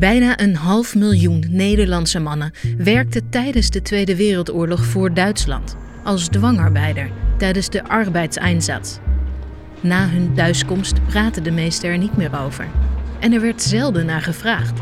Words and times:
Bijna 0.00 0.40
een 0.40 0.56
half 0.56 0.94
miljoen 0.94 1.44
Nederlandse 1.48 2.18
mannen 2.18 2.52
werkten 2.78 3.28
tijdens 3.28 3.70
de 3.70 3.82
Tweede 3.82 4.16
Wereldoorlog 4.16 4.84
voor 4.84 5.14
Duitsland 5.14 5.76
als 6.04 6.28
dwangarbeider 6.28 7.10
tijdens 7.38 7.68
de 7.68 7.84
arbeidseinsatz. 7.84 8.98
Na 9.80 10.08
hun 10.08 10.34
thuiskomst 10.34 11.06
praten 11.06 11.42
de 11.42 11.50
meesten 11.50 11.90
er 11.90 11.98
niet 11.98 12.16
meer 12.16 12.40
over 12.44 12.66
en 13.18 13.32
er 13.32 13.40
werd 13.40 13.62
zelden 13.62 14.06
naar 14.06 14.22
gevraagd. 14.22 14.80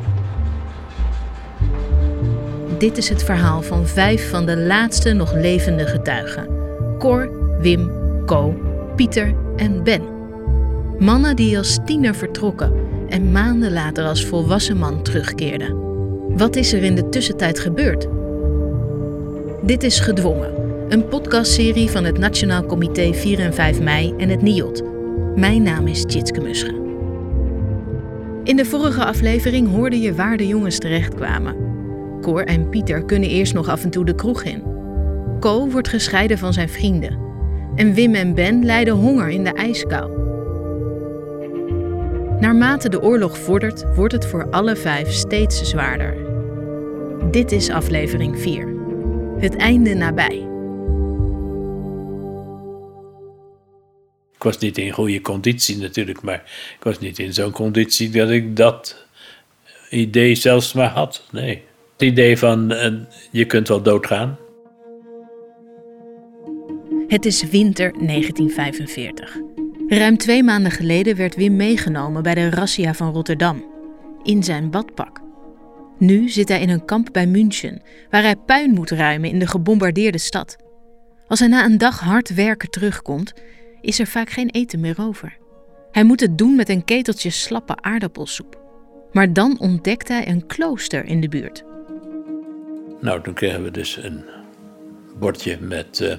Dit 2.79 2.97
is 2.97 3.09
het 3.09 3.25
verhaal 3.25 3.63
van 3.63 3.87
vijf 3.87 4.31
van 4.31 4.47
de 4.47 4.57
laatste 4.57 5.13
nog 5.13 5.35
levende 5.35 5.87
getuigen: 5.87 6.49
Cor, 6.99 7.31
Wim, 7.61 7.91
Co, 8.27 8.55
Pieter 8.97 9.35
en 9.57 9.85
Ben. 9.85 10.18
Mannen 10.99 11.37
die 11.37 11.59
als 11.59 11.79
tiener 11.85 12.15
vertrokken 12.15 12.73
en 13.09 13.33
maanden 13.33 13.73
later 13.73 14.05
als 14.05 14.25
volwassen 14.25 14.77
man 14.77 15.03
terugkeerden. 15.03 15.77
Wat 16.37 16.57
is 16.57 16.73
er 16.73 16.83
in 16.83 16.95
de 16.95 17.09
tussentijd 17.09 17.59
gebeurd? 17.59 18.09
Dit 19.63 19.83
is 19.83 20.01
Gedwongen, 20.01 20.53
een 20.89 21.09
podcastserie 21.09 21.91
van 21.91 22.05
het 22.05 22.19
Nationaal 22.19 22.67
Comité 22.67 23.13
4 23.13 23.39
en 23.39 23.55
5 23.55 23.81
mei 23.81 24.15
en 24.17 24.29
het 24.29 24.43
NIOD. 24.43 24.83
Mijn 25.37 25.63
naam 25.63 25.87
is 25.87 26.05
Tjitske 26.05 26.41
Musche. 26.41 26.75
In 28.45 28.57
de 28.57 28.65
vorige 28.65 29.05
aflevering 29.05 29.71
hoorde 29.71 30.01
je 30.01 30.15
waar 30.15 30.37
de 30.37 30.47
jongens 30.47 30.79
terechtkwamen. 30.79 31.57
Cor 32.21 32.45
en 32.45 32.69
Pieter 32.69 33.05
kunnen 33.05 33.29
eerst 33.29 33.55
nog 33.55 33.69
af 33.69 33.85
en 33.85 33.91
toe 33.91 34.05
de 34.05 34.15
kroeg 34.15 34.43
in. 34.43 34.63
Co 35.41 35.69
wordt 35.69 35.89
gescheiden 35.89 36.39
van 36.39 36.53
zijn 36.53 36.69
vrienden. 36.69 37.19
En 37.75 37.95
Wim 37.95 38.15
en 38.15 38.35
Ben 38.35 38.65
lijden 38.65 38.95
honger 38.95 39.29
in 39.29 39.45
de 39.45 39.53
ijskou. 39.53 40.28
Naarmate 42.41 42.89
de 42.89 43.03
oorlog 43.03 43.39
vordert, 43.39 43.95
wordt 43.95 44.13
het 44.13 44.27
voor 44.27 44.51
alle 44.51 44.77
vijf 44.77 45.13
steeds 45.13 45.69
zwaarder. 45.69 46.17
Dit 47.31 47.53
is 47.53 47.71
aflevering 47.71 48.39
4. 48.39 48.75
Het 49.39 49.57
einde 49.57 49.95
nabij. 49.95 50.47
Ik 54.35 54.43
was 54.43 54.59
niet 54.59 54.79
in 54.79 54.91
goede 54.91 55.21
conditie 55.21 55.77
natuurlijk, 55.79 56.23
maar 56.23 56.43
ik 56.79 56.85
was 56.85 56.99
niet 56.99 57.19
in 57.19 57.35
zo'n 57.35 57.53
conditie 57.53 58.11
dat 58.11 58.31
ik 58.31 58.57
dat 58.57 59.07
idee 59.91 60.35
zelfs 60.35 60.73
maar 60.73 60.91
had. 60.91 61.25
Nee. 61.31 61.63
Het 61.93 62.03
idee 62.09 62.39
van 62.39 62.73
uh, 62.73 62.93
je 63.31 63.45
kunt 63.45 63.69
wel 63.69 63.83
doodgaan. 63.83 64.39
Het 67.09 67.25
is 67.25 67.49
winter 67.49 67.93
1945. 67.93 69.37
Ruim 69.89 70.17
twee 70.17 70.43
maanden 70.43 70.71
geleden 70.71 71.17
werd 71.17 71.37
Wim 71.37 71.57
meegenomen 71.57 72.23
bij 72.23 72.35
de 72.35 72.51
Rassia 72.51 72.95
van 72.95 73.13
Rotterdam. 73.13 73.65
In 74.23 74.43
zijn 74.43 74.71
badpak. 74.71 75.21
Nu 75.99 76.29
zit 76.29 76.49
hij 76.49 76.61
in 76.61 76.69
een 76.69 76.85
kamp 76.85 77.09
bij 77.13 77.27
München, 77.27 77.83
waar 78.11 78.23
hij 78.23 78.37
puin 78.37 78.71
moet 78.71 78.91
ruimen 78.91 79.31
in 79.31 79.39
de 79.39 79.47
gebombardeerde 79.47 80.19
stad. 80.19 80.57
Als 81.27 81.39
hij 81.39 81.49
na 81.49 81.65
een 81.65 81.79
dag 81.79 82.01
hard 82.01 82.35
werken 82.35 82.71
terugkomt, 82.71 83.33
is 83.81 83.99
er 83.99 84.07
vaak 84.07 84.31
geen 84.31 84.51
eten 84.51 84.81
meer 84.81 84.97
over. 85.01 85.37
Hij 85.91 86.05
moet 86.05 86.21
het 86.21 86.39
doen 86.39 86.57
met 86.57 86.69
een 86.69 86.85
keteltje 86.85 87.31
slappe 87.31 87.77
aardappelsoep. 87.77 88.61
Maar 89.13 89.33
dan 89.33 89.59
ontdekt 89.59 90.09
hij 90.09 90.29
een 90.29 90.47
klooster 90.47 91.05
in 91.05 91.21
de 91.21 91.29
buurt. 91.29 91.65
Nou, 93.01 93.23
toen 93.23 93.35
kregen 93.35 93.63
we 93.63 93.71
dus 93.71 93.97
een 93.97 94.25
bordje 95.19 95.59
met 95.61 96.01
uh, 96.01 96.17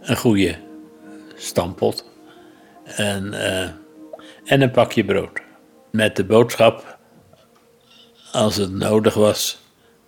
een 0.00 0.16
goede 0.16 0.56
stampot 1.34 2.10
en, 2.84 3.26
uh, 3.26 3.62
en 4.44 4.62
een 4.62 4.70
pakje 4.70 5.04
brood. 5.04 5.40
Met 5.90 6.16
de 6.16 6.24
boodschap, 6.24 6.98
als 8.32 8.56
het 8.56 8.72
nodig 8.72 9.14
was, 9.14 9.60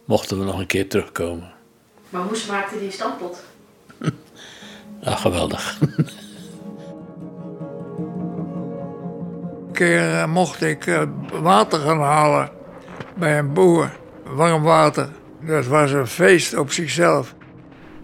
mochten 0.05 0.39
we 0.39 0.45
nog 0.45 0.59
een 0.59 0.67
keer 0.67 0.89
terugkomen. 0.89 1.53
Maar 2.09 2.23
hoe 2.23 2.37
smaakte 2.37 2.79
die 2.79 2.91
stampot? 2.91 3.45
ah, 5.05 5.21
geweldig. 5.21 5.79
Een 9.67 9.73
keer 9.73 10.11
uh, 10.11 10.27
mocht 10.27 10.63
ik 10.63 10.87
uh, 10.87 11.03
water 11.33 11.79
gaan 11.79 12.01
halen 12.01 12.51
bij 13.17 13.39
een 13.39 13.53
boer, 13.53 13.97
warm 14.25 14.63
water. 14.63 15.09
Dat 15.41 15.67
was 15.67 15.91
een 15.91 16.07
feest 16.07 16.57
op 16.57 16.73
zichzelf. 16.73 17.35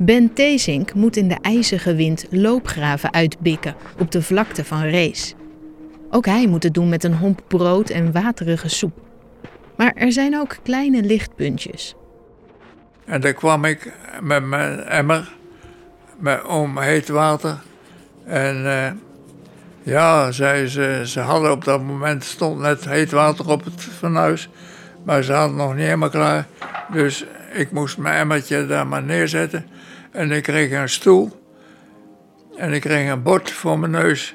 Ben 0.02 0.32
Teesink 0.32 0.94
moet 0.94 1.16
in 1.16 1.28
de 1.28 1.38
ijzige 1.40 1.94
wind 1.94 2.26
loopgraven 2.30 3.12
uitbikken 3.12 3.74
op 3.98 4.10
de 4.10 4.22
vlakte 4.22 4.64
van 4.64 4.82
Rees. 4.82 5.34
Ook 6.10 6.26
hij 6.26 6.46
moet 6.46 6.62
het 6.62 6.74
doen 6.74 6.88
met 6.88 7.04
een 7.04 7.14
homp 7.14 7.42
brood 7.46 7.90
en 7.90 8.12
waterige 8.12 8.68
soep. 8.68 8.92
Maar 9.76 9.92
er 9.94 10.12
zijn 10.12 10.38
ook 10.38 10.56
kleine 10.62 11.02
lichtpuntjes. 11.02 11.94
En 13.04 13.20
dan 13.20 13.34
kwam 13.34 13.64
ik 13.64 13.92
met 14.22 14.44
mijn 14.44 14.80
emmer 14.80 15.32
met, 16.18 16.44
om 16.44 16.78
heet 16.78 17.08
water. 17.08 17.58
En 18.24 18.56
uh, 18.56 18.90
ja, 19.82 20.32
zei 20.32 20.66
ze, 20.66 21.02
ze 21.04 21.20
hadden 21.20 21.50
op 21.50 21.64
dat 21.64 21.82
moment 21.82 22.24
stond 22.24 22.60
net 22.60 22.84
heet 22.84 23.10
water 23.10 23.48
op 23.48 23.64
het 23.64 23.82
fornuis. 23.82 24.48
Maar 25.02 25.22
ze 25.22 25.32
hadden 25.32 25.56
nog 25.56 25.74
niet 25.74 25.84
helemaal 25.84 26.10
klaar. 26.10 26.46
Dus 26.92 27.24
ik 27.52 27.70
moest 27.70 27.98
mijn 27.98 28.18
emmertje 28.20 28.66
daar 28.66 28.86
maar 28.86 29.02
neerzetten. 29.02 29.66
En 30.10 30.30
ik 30.30 30.42
kreeg 30.42 30.70
een 30.70 30.88
stoel. 30.88 31.30
En 32.56 32.72
ik 32.72 32.80
kreeg 32.80 33.10
een 33.10 33.22
bord 33.22 33.50
voor 33.50 33.78
mijn 33.78 33.92
neus. 33.92 34.34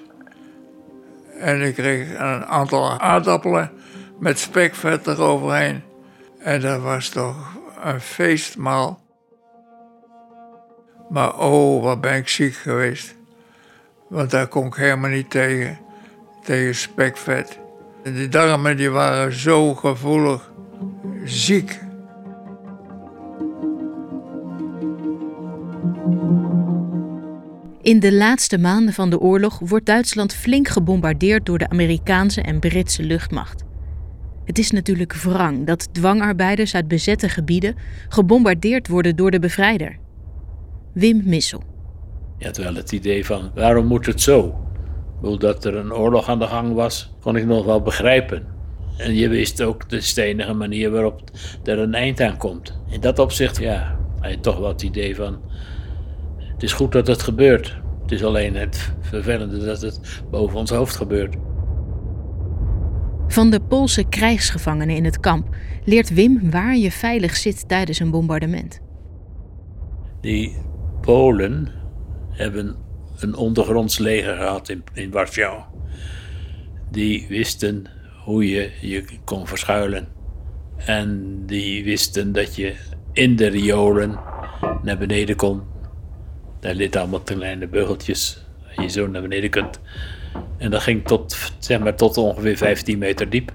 En 1.40 1.62
ik 1.62 1.74
kreeg 1.74 2.10
een 2.10 2.46
aantal 2.46 3.00
aardappelen 3.00 3.72
met 4.20 4.40
spekvet 4.40 5.08
eroverheen. 5.08 5.84
En 6.40 6.62
dat 6.62 6.82
was 6.82 7.10
toch 7.10 7.58
een 7.84 8.02
feestmaal. 8.02 9.04
Maar 11.10 11.40
oh, 11.40 11.84
wat 11.84 12.02
ben 12.02 12.16
ik 12.16 12.28
ziek 12.28 12.54
geweest. 12.54 13.16
Want 14.08 14.32
daar 14.32 14.48
kon 14.48 14.66
ik 14.66 14.76
helemaal 14.76 15.10
niet 15.10 15.30
tegen, 15.30 15.78
tegen 16.44 16.76
spekvet. 16.76 17.60
Die 18.04 18.30
darmen 18.30 18.78
die 18.78 18.90
waren 18.90 19.34
zo 19.34 19.76
gevoelig, 19.76 20.52
ziek. 21.24 21.80
In 27.86 28.00
de 28.00 28.14
laatste 28.14 28.58
maanden 28.58 28.94
van 28.94 29.10
de 29.10 29.20
oorlog 29.20 29.60
wordt 29.60 29.86
Duitsland 29.86 30.34
flink 30.34 30.68
gebombardeerd 30.68 31.46
door 31.46 31.58
de 31.58 31.70
Amerikaanse 31.70 32.42
en 32.42 32.60
Britse 32.60 33.04
luchtmacht. 33.04 33.64
Het 34.46 34.58
is 34.58 34.72
natuurlijk 34.72 35.14
wrang 35.14 35.66
dat 35.66 35.94
dwangarbeiders 35.94 36.76
uit 36.76 36.88
bezette 36.88 37.30
gebieden 37.30 37.76
gebombardeerd 38.10 38.88
worden 38.88 39.16
door 39.16 39.32
de 39.32 39.40
bevrijder. 39.40 39.98
Wim 40.94 41.22
Missel. 41.26 41.64
Je 42.38 42.46
had 42.46 42.58
wel 42.58 42.76
het 42.76 42.92
idee 42.92 43.26
van, 43.26 43.52
waarom 43.56 43.86
moet 43.86 44.06
het 44.06 44.22
zo? 44.22 44.56
Dat 45.38 45.66
er 45.66 45.76
een 45.76 45.94
oorlog 45.94 46.30
aan 46.30 46.40
de 46.40 46.48
gang 46.48 46.74
was, 46.74 47.14
kon 47.22 47.36
ik 47.36 47.46
nog 47.46 47.66
wel 47.66 47.82
begrijpen. 47.82 48.46
En 48.98 49.16
je 49.16 49.30
wist 49.30 49.62
ook, 49.62 49.90
de 49.90 49.98
is 49.98 50.14
de 50.14 50.24
enige 50.24 50.54
manier 50.54 50.92
waarop 50.92 51.22
er 51.64 51.80
een 51.80 51.94
eind 51.94 52.22
aan 52.22 52.38
komt. 52.38 52.80
In 52.90 53.00
dat 53.00 53.20
opzicht, 53.20 53.58
ja, 53.58 54.00
had 54.20 54.32
je 54.32 54.40
toch 54.40 54.58
wel 54.58 54.70
het 54.70 54.84
idee 54.84 55.16
van, 55.16 55.38
is 56.66 56.74
goed 56.74 56.92
dat 56.92 57.08
het 57.08 57.24
gebeurt. 57.24 57.78
Het 58.02 58.12
is 58.12 58.24
alleen 58.24 58.56
het 58.56 58.94
vervelende 59.02 59.66
dat 59.66 59.82
het 59.82 60.24
boven 60.32 60.58
ons 60.58 60.70
hoofd 60.70 60.96
gebeurt. 60.96 61.36
Van 63.28 63.50
de 63.50 63.60
Poolse 63.60 64.04
krijgsgevangenen 64.04 64.96
in 64.96 65.06
het 65.06 65.20
kamp 65.20 65.56
leert 65.84 66.14
Wim 66.14 66.52
waar 66.52 66.76
je 66.76 66.92
veilig 66.92 67.36
zit 67.36 67.68
tijdens 67.68 68.00
een 68.00 68.12
bombardement. 68.12 68.80
Die 70.22 70.56
Polen 71.02 71.68
hebben 72.30 72.76
een 73.20 73.36
ondergronds 73.36 73.98
leger 73.98 74.36
gehad 74.36 74.70
in, 74.70 74.84
in 74.94 75.12
Warschau. 75.12 75.62
Die 76.92 77.26
wisten 77.30 77.86
hoe 78.24 78.50
je 78.50 78.72
je 78.82 79.06
kon 79.24 79.48
verschuilen. 79.48 80.08
En 80.78 81.40
die 81.46 81.84
wisten 81.84 82.32
dat 82.32 82.56
je 82.56 82.76
in 83.14 83.36
de 83.36 83.48
riolen 83.48 84.20
naar 84.84 84.98
beneden 84.98 85.36
kon 85.36 85.62
daar 86.66 86.76
ligt 86.76 86.96
allemaal 86.96 87.20
kleine 87.22 87.68
beugeltjes. 87.68 88.46
waar 88.64 88.86
je 88.86 88.90
zo 88.90 89.08
naar 89.08 89.22
beneden 89.22 89.50
kunt. 89.50 89.80
En 90.58 90.72
dat 90.72 90.82
ging 90.82 91.08
tot, 91.08 91.52
zeg 91.60 91.80
maar, 91.80 91.96
tot 91.96 92.18
ongeveer 92.18 92.58
15 92.58 92.98
meter 92.98 93.30
diep. 93.30 93.52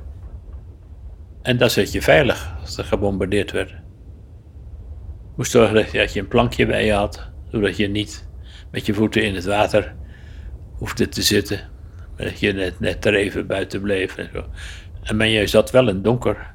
En 1.42 1.56
daar 1.56 1.70
zit 1.70 1.92
je 1.92 2.02
veilig 2.02 2.56
als 2.60 2.76
er 2.76 2.84
gebombardeerd 2.84 3.50
werd. 3.50 3.74
Moest 5.36 5.50
zorgen 5.50 5.74
dat 5.92 6.12
je 6.12 6.20
een 6.20 6.28
plankje 6.28 6.66
bij 6.66 6.84
je 6.84 6.92
had, 6.92 7.30
zodat 7.50 7.76
je 7.76 7.88
niet 7.88 8.28
met 8.70 8.86
je 8.86 8.94
voeten 8.94 9.24
in 9.24 9.34
het 9.34 9.44
water 9.44 9.94
hoefde 10.72 11.08
te 11.08 11.22
zitten. 11.22 11.60
Maar 12.16 12.26
dat 12.26 12.40
je 12.40 12.52
net, 12.52 12.80
net 12.80 13.04
er 13.04 13.14
even 13.14 13.46
buiten 13.46 13.80
bleef 13.80 14.16
en 14.16 14.30
zo. 14.32 14.44
En 15.02 15.16
men 15.16 15.30
je 15.30 15.46
zat 15.46 15.70
wel 15.70 15.88
in 15.88 16.02
donker. 16.02 16.54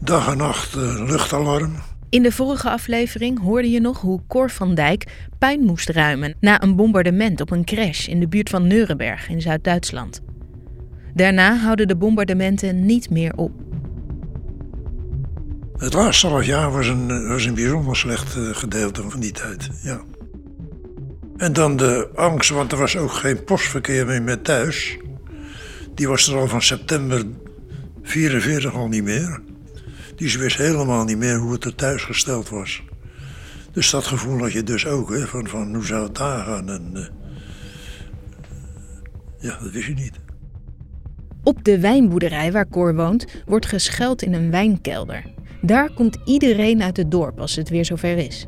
Dag 0.00 0.28
en 0.30 0.36
nacht 0.36 0.76
uh, 0.76 1.08
luchtalarm. 1.08 1.91
In 2.12 2.22
de 2.22 2.32
vorige 2.32 2.70
aflevering 2.70 3.40
hoorde 3.40 3.70
je 3.70 3.80
nog 3.80 4.00
hoe 4.00 4.20
Cor 4.28 4.50
van 4.50 4.74
Dijk 4.74 5.04
puin 5.38 5.60
moest 5.60 5.88
ruimen 5.88 6.34
na 6.40 6.62
een 6.62 6.76
bombardement 6.76 7.40
op 7.40 7.50
een 7.50 7.64
crash 7.64 8.06
in 8.06 8.20
de 8.20 8.28
buurt 8.28 8.48
van 8.48 8.66
Nuremberg 8.66 9.28
in 9.28 9.40
Zuid-Duitsland. 9.40 10.20
Daarna 11.14 11.56
houden 11.56 11.88
de 11.88 11.96
bombardementen 11.96 12.86
niet 12.86 13.10
meer 13.10 13.36
op. 13.36 13.52
Het 15.76 15.92
laatste 15.92 16.26
half 16.26 16.44
jaar 16.44 16.72
was 16.72 16.86
een, 16.86 17.28
was 17.28 17.44
een 17.44 17.54
bijzonder 17.54 17.96
slecht 17.96 18.36
eh, 18.36 18.42
gedeelte 18.52 19.10
van 19.10 19.20
die 19.20 19.32
tijd. 19.32 19.68
Ja. 19.82 20.00
En 21.36 21.52
dan 21.52 21.76
de 21.76 22.08
angst, 22.14 22.50
want 22.50 22.72
er 22.72 22.78
was 22.78 22.96
ook 22.96 23.12
geen 23.12 23.44
postverkeer 23.44 24.06
meer 24.06 24.22
met 24.22 24.44
thuis. 24.44 24.98
Die 25.94 26.08
was 26.08 26.28
er 26.28 26.36
al 26.36 26.48
van 26.48 26.62
september 26.62 27.24
44 28.02 28.74
al 28.74 28.88
niet 28.88 29.04
meer. 29.04 29.40
Die 30.22 30.38
wist 30.38 30.56
helemaal 30.56 31.04
niet 31.04 31.18
meer 31.18 31.36
hoe 31.36 31.52
het 31.52 31.64
er 31.64 31.74
thuis 31.74 32.02
gesteld 32.02 32.48
was. 32.48 32.82
Dus 33.72 33.90
dat 33.90 34.04
gevoel 34.04 34.38
had 34.38 34.52
je 34.52 34.62
dus 34.62 34.86
ook, 34.86 35.10
hè, 35.10 35.26
van, 35.26 35.48
van 35.48 35.74
hoe 35.74 35.84
zou 35.84 36.02
het 36.02 36.14
daar 36.14 36.44
gaan. 36.44 36.68
En, 36.68 36.90
uh, 36.94 37.06
ja, 39.38 39.58
dat 39.62 39.70
wist 39.72 39.86
je 39.86 39.94
niet. 39.94 40.12
Op 41.42 41.64
de 41.64 41.80
wijnboerderij 41.80 42.52
waar 42.52 42.68
Cor 42.68 42.94
woont, 42.94 43.26
wordt 43.46 43.66
geschuild 43.66 44.22
in 44.22 44.32
een 44.32 44.50
wijnkelder. 44.50 45.24
Daar 45.62 45.92
komt 45.92 46.18
iedereen 46.24 46.82
uit 46.82 46.96
het 46.96 47.10
dorp 47.10 47.40
als 47.40 47.56
het 47.56 47.68
weer 47.68 47.84
zover 47.84 48.16
is. 48.18 48.46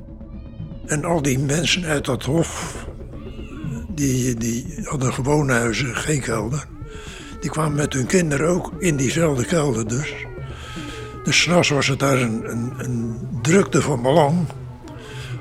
En 0.86 1.04
al 1.04 1.22
die 1.22 1.38
mensen 1.38 1.84
uit 1.84 2.04
dat 2.04 2.22
hof, 2.22 2.86
die, 3.94 4.34
die 4.34 4.80
hadden 4.82 5.12
gewone 5.12 5.52
huizen, 5.52 5.96
geen 5.96 6.20
kelder. 6.20 6.66
Die 7.40 7.50
kwamen 7.50 7.76
met 7.76 7.92
hun 7.92 8.06
kinderen 8.06 8.48
ook 8.48 8.72
in 8.78 8.96
diezelfde 8.96 9.44
kelder 9.44 9.88
dus. 9.88 10.14
Dus 11.24 11.42
s'nachts 11.42 11.68
was 11.68 11.86
het 11.86 11.98
daar 11.98 12.20
een, 12.20 12.72
een, 12.76 13.18
drukte 13.42 13.82
van 13.82 14.02
belang. 14.02 14.46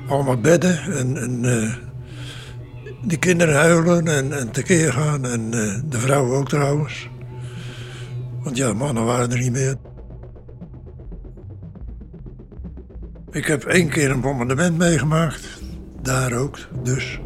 Allemaal 0.08 0.40
bedden 0.40 0.78
en, 0.82 1.16
en 1.16 1.44
uh, 1.44 1.74
die 3.02 3.18
kinderen 3.18 3.54
huilen 3.54 4.08
en, 4.08 4.32
en 4.32 4.50
tekeer 4.50 4.92
gaan. 4.92 5.24
En 5.24 5.40
uh, 5.40 5.80
de 5.88 5.98
vrouwen 5.98 6.38
ook 6.38 6.48
trouwens. 6.48 7.08
Want 8.42 8.56
ja, 8.56 8.72
mannen 8.72 9.04
waren 9.04 9.30
er 9.30 9.38
niet 9.38 9.52
meer. 9.52 9.76
Ik 13.30 13.46
heb 13.46 13.64
één 13.64 13.88
keer 13.88 14.10
een 14.10 14.20
bombardement 14.20 14.78
meegemaakt. 14.78 15.62
Daar 16.02 16.32
ook, 16.32 16.58
dus. 16.82 17.20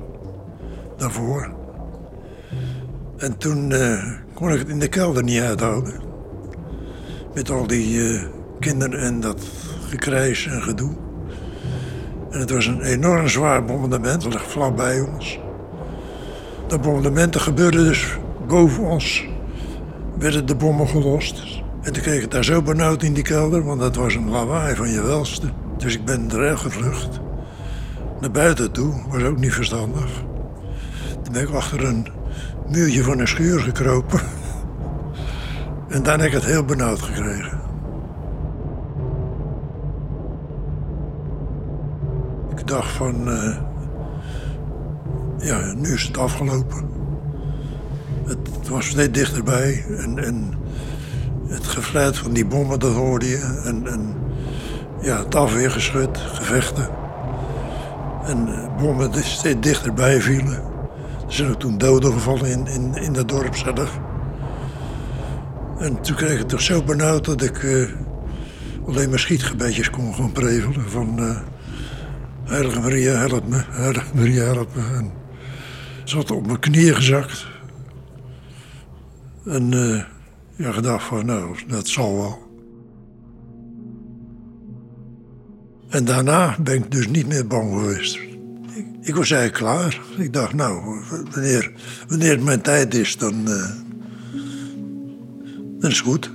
Daarvoor. 0.96 1.54
En 3.16 3.38
toen 3.38 3.70
uh, 3.70 4.12
kon 4.34 4.52
ik 4.52 4.58
het 4.58 4.69
in 4.69 4.78
de 4.78 4.88
kelder 4.88 5.22
niet 5.22 5.40
uithouden. 5.40 6.00
Met 7.34 7.50
al 7.50 7.66
die 7.66 8.00
kinderen 8.58 9.00
en 9.00 9.20
dat 9.20 9.46
gekrijs 9.88 10.46
en 10.46 10.62
gedoe. 10.62 10.93
En 12.31 12.40
het 12.40 12.50
was 12.50 12.66
een 12.66 12.82
enorm 12.82 13.28
zwaar 13.28 13.64
bombardement, 13.64 14.22
dat 14.22 14.32
lag 14.32 14.50
vlakbij 14.50 15.00
ons. 15.00 15.38
Dat 16.66 16.81
bombardementen 16.81 17.40
gebeurde 17.40 17.84
dus 17.84 18.19
boven 18.46 18.84
ons. 18.84 19.26
Werden 20.19 20.46
de 20.46 20.55
bommen 20.55 20.88
gelost. 20.88 21.62
En 21.82 21.93
toen 21.93 22.02
kreeg 22.02 22.22
ik 22.22 22.31
daar 22.31 22.44
zo 22.44 22.62
benauwd 22.62 23.02
in 23.02 23.12
die 23.12 23.22
kelder, 23.22 23.64
want 23.64 23.81
dat 23.81 23.96
was 23.96 24.14
een 24.14 24.31
lawaai 24.31 24.76
van 24.76 24.90
je 24.90 25.02
welste. 25.02 25.46
Dus 25.76 25.94
ik 25.94 26.04
ben 26.04 26.28
eruit 26.31 26.58
gevlucht. 26.58 27.20
Naar 28.20 28.31
buiten 28.31 28.72
toe, 28.72 28.94
was 29.08 29.22
ook 29.22 29.38
niet 29.38 29.52
verstandig. 29.52 30.11
Toen 31.22 31.32
ben 31.32 31.43
ik 31.43 31.50
achter 31.50 31.84
een 31.84 32.06
muurtje 32.69 33.02
van 33.02 33.19
een 33.19 33.28
schuur 33.28 33.61
gekropen. 33.61 34.20
En 35.88 36.02
dan 36.02 36.19
heb 36.19 36.28
ik 36.28 36.34
het 36.34 36.44
heel 36.44 36.64
benauwd 36.64 37.02
gekregen. 37.02 37.57
Dacht 42.68 42.90
van, 42.90 43.28
uh, 43.28 43.56
ja, 45.38 45.72
nu 45.76 45.92
is 45.92 46.02
het 46.02 46.18
afgelopen. 46.18 46.88
Het 48.24 48.68
was 48.68 48.86
steeds 48.86 49.12
dichterbij 49.12 49.84
en, 49.98 50.24
en 50.24 50.52
het 51.46 51.66
gefluit 51.66 52.18
van 52.18 52.32
die 52.32 52.46
bommen, 52.46 52.78
dat 52.78 52.92
hoorde 52.92 53.28
je. 53.28 53.60
En, 53.64 53.86
en 53.86 54.14
ja, 55.00 55.18
het 55.24 55.34
afweergeschut, 55.34 56.18
gevechten. 56.18 56.88
En 58.24 58.48
uh, 58.48 58.76
bommen 58.76 59.10
die 59.10 59.22
steeds 59.22 59.60
dichterbij 59.60 60.20
vielen. 60.20 60.62
Er 61.26 61.34
zijn 61.34 61.50
ook 61.50 61.60
toen 61.60 61.78
doden 61.78 62.12
gevallen 62.12 62.46
in, 62.46 62.66
in, 62.66 62.94
in 62.94 63.12
dat 63.12 63.28
dorp 63.28 63.56
zelf. 63.56 64.00
En 65.78 66.00
toen 66.00 66.16
kreeg 66.16 66.32
ik 66.32 66.38
het 66.38 66.48
toch 66.48 66.60
zo 66.60 66.82
benauwd 66.82 67.24
dat 67.24 67.42
ik 67.42 67.62
uh, 67.62 67.88
alleen 68.86 69.10
maar 69.10 69.18
schietgebedjes 69.18 69.90
kon 69.90 70.14
gaan 70.14 70.32
prevelen. 70.32 70.90
Van 70.90 71.20
Heilige 72.48 72.80
Maria, 72.80 73.12
help 73.12 73.48
me, 73.48 73.62
Heilige 73.70 74.14
Maria, 74.14 74.44
help 74.44 74.74
me. 74.74 74.82
En 74.82 75.10
zat 76.04 76.30
op 76.30 76.46
mijn 76.46 76.58
knieën 76.58 76.94
gezakt. 76.94 77.46
En 79.44 79.72
uh, 79.72 80.02
ja, 80.56 80.72
gedacht 80.72 81.04
van, 81.04 81.26
nou, 81.26 81.56
dat 81.66 81.88
zal 81.88 82.16
wel. 82.16 82.38
En 85.88 86.04
daarna 86.04 86.56
ben 86.60 86.74
ik 86.74 86.90
dus 86.90 87.08
niet 87.08 87.26
meer 87.26 87.46
bang 87.46 87.72
geweest. 87.72 88.16
Ik, 88.74 88.86
ik 89.00 89.14
was 89.14 89.30
eigenlijk 89.30 89.52
klaar. 89.52 90.00
Ik 90.18 90.32
dacht, 90.32 90.52
nou, 90.52 91.02
wanneer, 91.30 91.72
wanneer 92.08 92.30
het 92.30 92.44
mijn 92.44 92.60
tijd 92.60 92.94
is, 92.94 93.16
dan, 93.16 93.34
uh, 93.34 93.70
dan 95.78 95.90
is 95.90 95.96
het 95.96 96.06
goed. 96.06 96.30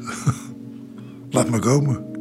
Laat 1.29 1.49
me 1.49 1.59
komen. 1.59 2.12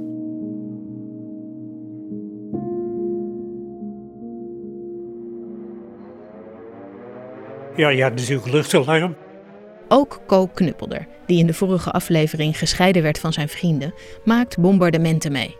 Ja, 7.77 7.89
je 7.89 8.03
had 8.03 8.15
natuurlijk 8.15 8.53
luchtalarm. 8.53 9.17
Ook 9.89 10.21
Co 10.27 10.47
Knuppelder, 10.47 11.07
die 11.27 11.39
in 11.39 11.47
de 11.47 11.55
vorige 11.55 11.91
aflevering 11.91 12.59
gescheiden 12.59 13.03
werd 13.03 13.19
van 13.19 13.33
zijn 13.33 13.49
vrienden, 13.49 13.95
maakt 14.25 14.59
bombardementen 14.59 15.33
mee. 15.33 15.57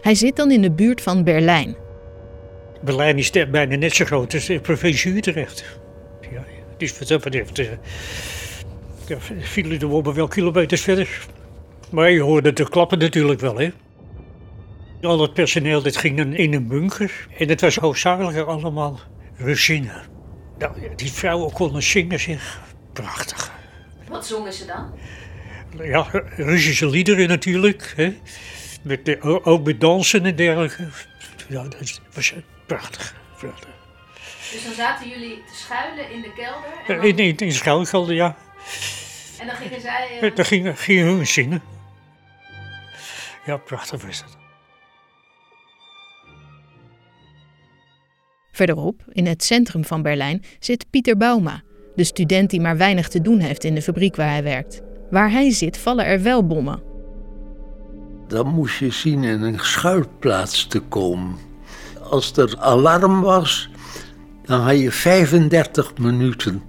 Hij 0.00 0.14
zit 0.14 0.36
dan 0.36 0.50
in 0.50 0.62
de 0.62 0.70
buurt 0.70 1.00
van 1.00 1.24
Berlijn. 1.24 1.76
Berlijn 2.80 3.18
is 3.18 3.30
bijna 3.30 3.76
net 3.76 3.94
zo 3.94 4.04
groot 4.04 4.34
als 4.34 4.46
de 4.46 4.60
provincie 4.60 5.16
Utrecht. 5.16 5.64
Ja, 6.20 6.44
het 6.72 6.82
is 6.82 6.98
wat 6.98 7.08
dat 7.08 7.24
betreft. 7.24 7.58
Uh, 7.58 7.66
ja, 9.06 9.16
vielen 9.40 9.78
de 9.78 9.86
bommen 9.86 10.14
wel 10.14 10.28
kilometers 10.28 10.80
verder. 10.80 11.26
Maar 11.90 12.10
je 12.10 12.20
hoorde 12.20 12.52
de 12.52 12.68
klappen 12.68 12.98
natuurlijk 12.98 13.40
wel, 13.40 13.58
hè. 13.58 13.70
Al 15.02 15.20
het 15.20 15.34
personeel 15.34 15.82
dat 15.82 15.96
ging 15.96 16.34
in 16.34 16.54
een 16.54 16.68
bunker. 16.68 17.26
En 17.38 17.48
het 17.48 17.60
was 17.60 17.76
hoofdzakelijk 17.76 18.38
allemaal 18.38 18.98
Russinnen. 19.36 20.15
Nou, 20.58 20.94
die 20.96 21.12
vrouwen 21.12 21.52
konden 21.52 21.82
zingen, 21.82 22.20
zeg. 22.20 22.60
Prachtig. 22.92 23.52
Wat 24.08 24.26
zongen 24.26 24.52
ze 24.52 24.66
dan? 24.66 24.94
Ja, 25.84 26.06
Russische 26.36 26.88
liederen 26.88 27.28
natuurlijk. 27.28 27.92
Hè. 27.96 28.18
Met 28.82 29.04
de, 29.04 29.42
ook 29.44 29.64
met 29.64 29.80
dansen 29.80 30.24
en 30.24 30.36
dergelijke. 30.36 30.88
Ja, 31.48 31.62
dat 31.62 32.00
was 32.14 32.34
prachtig, 32.66 33.14
prachtig. 33.38 33.68
Dus 34.52 34.64
dan 34.64 34.74
zaten 34.74 35.08
jullie 35.08 35.42
te 35.44 35.54
schuilen 35.54 36.10
in 36.10 36.20
de 36.20 36.32
kelder? 36.32 36.70
En 36.86 36.96
dan... 36.96 37.04
In, 37.04 37.18
in, 37.18 37.36
in 37.36 37.36
de 37.36 37.50
schuilkelder, 37.50 38.14
ja. 38.14 38.36
En 39.40 39.46
dan 39.46 39.56
gingen 39.56 39.80
zij... 39.80 40.18
Uh... 40.22 40.34
Dan 40.36 40.44
gingen, 40.44 40.76
gingen 40.76 41.04
hun 41.04 41.26
zingen. 41.26 41.62
Ja, 43.44 43.56
prachtig 43.56 44.02
was 44.02 44.20
dat. 44.20 44.36
Verderop, 48.56 49.02
in 49.12 49.26
het 49.26 49.44
centrum 49.44 49.84
van 49.84 50.02
Berlijn, 50.02 50.42
zit 50.58 50.86
Pieter 50.90 51.16
Bauma, 51.16 51.62
de 51.94 52.04
student 52.04 52.50
die 52.50 52.60
maar 52.60 52.76
weinig 52.76 53.08
te 53.08 53.20
doen 53.20 53.38
heeft 53.38 53.64
in 53.64 53.74
de 53.74 53.82
fabriek 53.82 54.16
waar 54.16 54.30
hij 54.30 54.42
werkt. 54.42 54.82
Waar 55.10 55.30
hij 55.30 55.50
zit 55.50 55.78
vallen 55.78 56.06
er 56.06 56.22
wel 56.22 56.46
bommen. 56.46 56.82
Dan 58.28 58.46
moest 58.46 58.78
je 58.78 58.90
zien 58.90 59.24
in 59.24 59.42
een 59.42 59.58
schuilplaats 59.58 60.66
te 60.66 60.80
komen. 60.80 61.36
Als 62.10 62.36
er 62.36 62.56
alarm 62.58 63.20
was, 63.20 63.70
dan 64.44 64.60
had 64.60 64.80
je 64.80 64.92
35 64.92 65.98
minuten. 65.98 66.62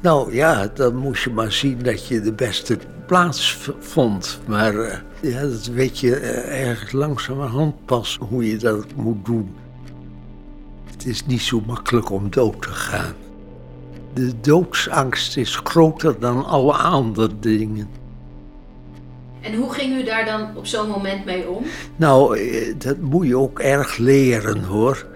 Nou 0.00 0.34
ja, 0.34 0.66
dan 0.74 0.96
moest 0.96 1.24
je 1.24 1.30
maar 1.30 1.52
zien 1.52 1.78
dat 1.82 2.06
je 2.06 2.20
de 2.20 2.32
beste 2.32 2.78
plaats 3.06 3.68
vond. 3.78 4.40
Maar 4.46 4.74
uh, 4.74 4.94
ja, 5.20 5.40
dat 5.40 5.66
weet 5.66 5.98
je 5.98 6.20
uh, 6.20 6.68
erg 6.68 6.92
langzamerhand 6.92 7.84
pas 7.84 8.18
hoe 8.20 8.48
je 8.48 8.56
dat 8.56 8.86
moet 8.94 9.24
doen. 9.24 9.54
Het 10.98 11.06
is 11.06 11.26
niet 11.26 11.40
zo 11.40 11.62
makkelijk 11.66 12.10
om 12.10 12.30
dood 12.30 12.62
te 12.62 12.68
gaan. 12.68 13.14
De 14.14 14.40
doodsangst 14.40 15.36
is 15.36 15.56
groter 15.56 16.20
dan 16.20 16.44
alle 16.44 16.72
andere 16.72 17.30
dingen. 17.40 17.88
En 19.40 19.54
hoe 19.54 19.72
ging 19.72 20.00
u 20.00 20.04
daar 20.04 20.24
dan 20.24 20.56
op 20.56 20.66
zo'n 20.66 20.88
moment 20.88 21.24
mee 21.24 21.48
om? 21.48 21.64
Nou, 21.96 22.38
dat 22.78 22.98
moet 22.98 23.26
je 23.26 23.36
ook 23.36 23.58
erg 23.58 23.96
leren 23.96 24.64
hoor. 24.64 25.06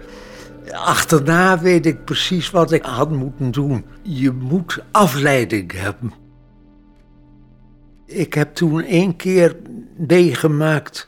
Achterna 0.71 1.59
weet 1.59 1.85
ik 1.85 2.05
precies 2.05 2.51
wat 2.51 2.71
ik 2.71 2.83
had 2.83 3.11
moeten 3.11 3.51
doen. 3.51 3.85
Je 4.01 4.31
moet 4.31 4.83
afleiding 4.91 5.71
hebben. 5.71 6.13
Ik 8.05 8.33
heb 8.33 8.55
toen 8.55 8.81
één 8.81 9.15
keer 9.15 9.55
meegemaakt 9.97 11.07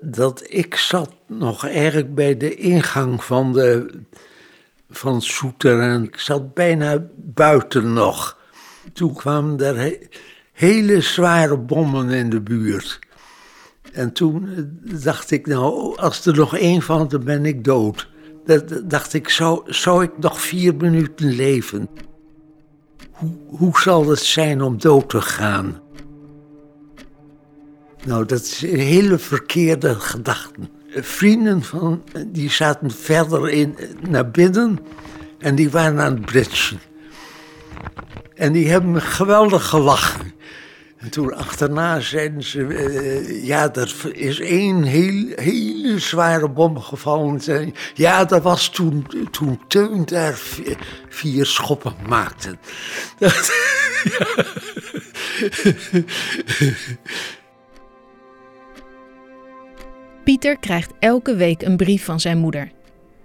dat, 0.00 0.44
ik 0.46 0.76
zat 0.76 1.14
nog 1.26 1.66
erg 1.66 2.08
bij 2.08 2.36
de 2.36 2.54
ingang 2.54 3.24
van 3.24 3.52
de 3.52 4.00
van 4.90 5.22
Soeter 5.22 5.80
en 5.80 6.02
ik 6.02 6.18
zat 6.18 6.54
bijna 6.54 7.06
buiten 7.16 7.92
nog. 7.92 8.38
Toen 8.92 9.14
kwamen 9.14 9.60
er 9.60 9.98
hele 10.52 11.00
zware 11.00 11.58
bommen 11.58 12.10
in 12.10 12.30
de 12.30 12.40
buurt. 12.40 12.98
En 13.92 14.12
toen 14.12 14.48
eh, 14.48 15.02
dacht 15.02 15.30
ik, 15.30 15.46
nou, 15.46 15.96
als 15.96 16.26
er 16.26 16.34
nog 16.34 16.56
één 16.56 16.82
van, 16.82 17.08
dan 17.08 17.24
ben 17.24 17.44
ik 17.44 17.64
dood. 17.64 18.08
Dat 18.44 18.82
dacht 18.84 19.12
ik, 19.12 19.28
zou, 19.28 19.62
zou 19.72 20.02
ik 20.02 20.18
nog 20.18 20.40
vier 20.40 20.74
minuten 20.74 21.30
leven? 21.30 21.88
Hoe, 23.10 23.36
hoe 23.46 23.80
zal 23.80 24.08
het 24.08 24.18
zijn 24.18 24.62
om 24.62 24.78
dood 24.78 25.08
te 25.08 25.20
gaan? 25.20 25.80
Nou, 28.04 28.26
dat 28.26 28.40
is 28.40 28.62
een 28.62 28.78
hele 28.78 29.18
verkeerde 29.18 29.94
gedachte. 29.94 30.60
Vrienden 30.88 31.62
van, 31.62 32.04
die 32.26 32.50
zaten 32.50 32.90
verder 32.90 33.48
in, 33.48 33.76
naar 34.08 34.30
binnen 34.30 34.78
en 35.38 35.54
die 35.54 35.70
waren 35.70 36.00
aan 36.00 36.14
het 36.14 36.24
bridgen. 36.24 36.80
En 38.34 38.52
die 38.52 38.68
hebben 38.68 39.02
geweldig 39.02 39.66
gelachen. 39.66 40.32
En 40.96 41.10
toen 41.10 41.34
achterna 41.34 42.00
zeiden 42.00 42.42
ze, 42.42 42.58
uh, 42.58 43.46
ja, 43.46 43.74
er 43.74 43.94
is 44.12 44.40
één 44.40 44.82
heel, 44.82 45.32
hele 45.34 45.98
zware 45.98 46.48
bom 46.48 46.80
gevallen. 46.80 47.40
Ja, 47.94 48.24
dat 48.24 48.42
was 48.42 48.68
toen, 48.68 49.06
toen 49.30 49.60
Teun 49.68 50.04
daar 50.04 50.38
vier, 51.08 51.46
schoppen 51.46 51.94
maakte. 52.08 52.56
Pieter 60.30 60.58
krijgt 60.58 60.92
elke 60.98 61.36
week 61.36 61.62
een 61.62 61.76
brief 61.76 62.04
van 62.04 62.20
zijn 62.20 62.38
moeder. 62.38 62.72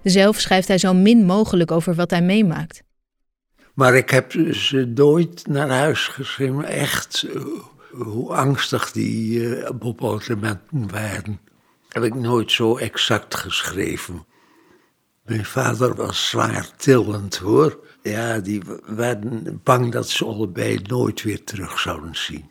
Zelf 0.02 0.40
schrijft 0.40 0.68
hij 0.68 0.78
zo 0.78 0.94
min 0.94 1.24
mogelijk 1.24 1.70
over 1.70 1.94
wat 1.94 2.10
hij 2.10 2.22
meemaakt. 2.22 2.82
Maar 3.74 3.96
ik 3.96 4.10
heb 4.10 4.32
ze 4.52 4.92
nooit 4.94 5.46
naar 5.46 5.68
huis 5.68 6.06
geschreven. 6.06 6.64
Echt, 6.64 7.26
uh, 7.26 7.44
hoe 7.90 8.34
angstig 8.34 8.92
die 8.92 9.38
uh, 9.38 9.70
bombardementen 9.70 10.90
waren. 10.90 11.40
Heb 11.88 12.02
ik 12.02 12.14
nooit 12.14 12.52
zo 12.52 12.76
exact 12.76 13.34
geschreven. 13.34 14.26
Mijn 15.24 15.44
vader 15.44 15.94
was 15.94 16.28
zwaar 16.28 16.70
tillend 16.76 17.36
hoor. 17.36 17.86
Ja, 18.02 18.38
die 18.38 18.62
waren 18.86 19.60
bang 19.62 19.92
dat 19.92 20.08
ze 20.08 20.24
allebei 20.24 20.80
nooit 20.82 21.22
weer 21.22 21.44
terug 21.44 21.80
zouden 21.80 22.14
zien. 22.14 22.50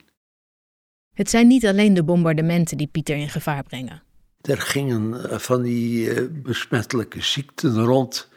Het 1.14 1.30
zijn 1.30 1.48
niet 1.48 1.66
alleen 1.66 1.94
de 1.94 2.04
bombardementen 2.04 2.78
die 2.78 2.88
Pieter 2.88 3.16
in 3.16 3.30
gevaar 3.30 3.64
brengen. 3.64 4.04
Er 4.46 4.62
gingen 4.62 5.30
eh, 5.30 5.38
van 5.40 5.62
die 5.62 6.06
uh, 6.06 6.28
besmettelijke 6.32 7.22
ziekten 7.22 7.84
rond 7.84 8.30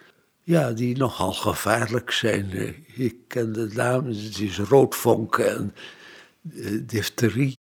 ja, 0.43 0.73
die 0.73 0.97
nogal 0.97 1.33
gevaarlijk 1.33 2.11
zijn. 2.11 2.75
Ik 2.95 3.17
ken 3.27 3.53
de 3.53 3.71
naam, 3.75 4.07
het 4.07 4.39
is 4.39 4.59
roodvonk 4.59 5.39
en 5.39 5.75
difterie. 6.87 7.57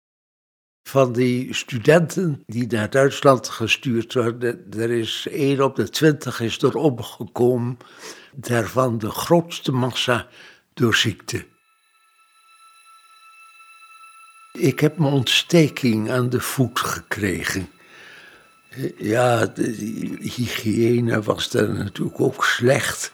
Van 0.90 1.14
die 1.14 1.54
studenten 1.54 2.44
die 2.46 2.68
naar 2.68 2.90
Duitsland 2.90 3.48
gestuurd 3.48 4.14
worden, 4.14 4.66
er 4.78 4.90
is 4.90 5.28
één 5.32 5.62
op 5.62 5.76
de 5.76 5.90
twintig 5.90 6.40
is 6.40 6.62
er 6.62 6.76
omgekomen. 6.76 7.78
Daarvan 8.36 8.98
de 8.98 9.10
grootste 9.10 9.72
massa 9.72 10.28
door 10.74 10.96
ziekte. 10.96 11.46
Ik 14.52 14.80
heb 14.80 14.98
mijn 14.98 15.14
ontsteking 15.14 16.12
aan 16.12 16.30
de 16.30 16.42
voet 16.42 16.80
gekregen. 16.80 17.70
Ja, 18.98 19.46
de 19.46 19.72
hygiëne 20.22 21.22
was 21.22 21.50
daar 21.50 21.74
natuurlijk 21.74 22.22
ook 22.22 22.46
slecht. 22.46 23.14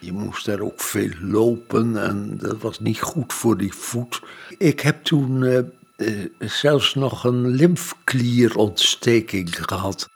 Je 0.00 0.12
moest 0.12 0.46
daar 0.46 0.60
ook 0.60 0.80
veel 0.80 1.10
lopen 1.20 2.02
en 2.02 2.38
dat 2.38 2.60
was 2.60 2.80
niet 2.80 3.00
goed 3.00 3.32
voor 3.32 3.58
die 3.58 3.72
voet. 3.72 4.22
Ik 4.58 4.80
heb 4.80 5.04
toen 5.04 5.42
uh, 5.42 5.58
uh, 5.96 6.24
zelfs 6.38 6.94
nog 6.94 7.24
een 7.24 7.48
lymfklierontsteking 7.48 9.66
gehad. 9.66 10.08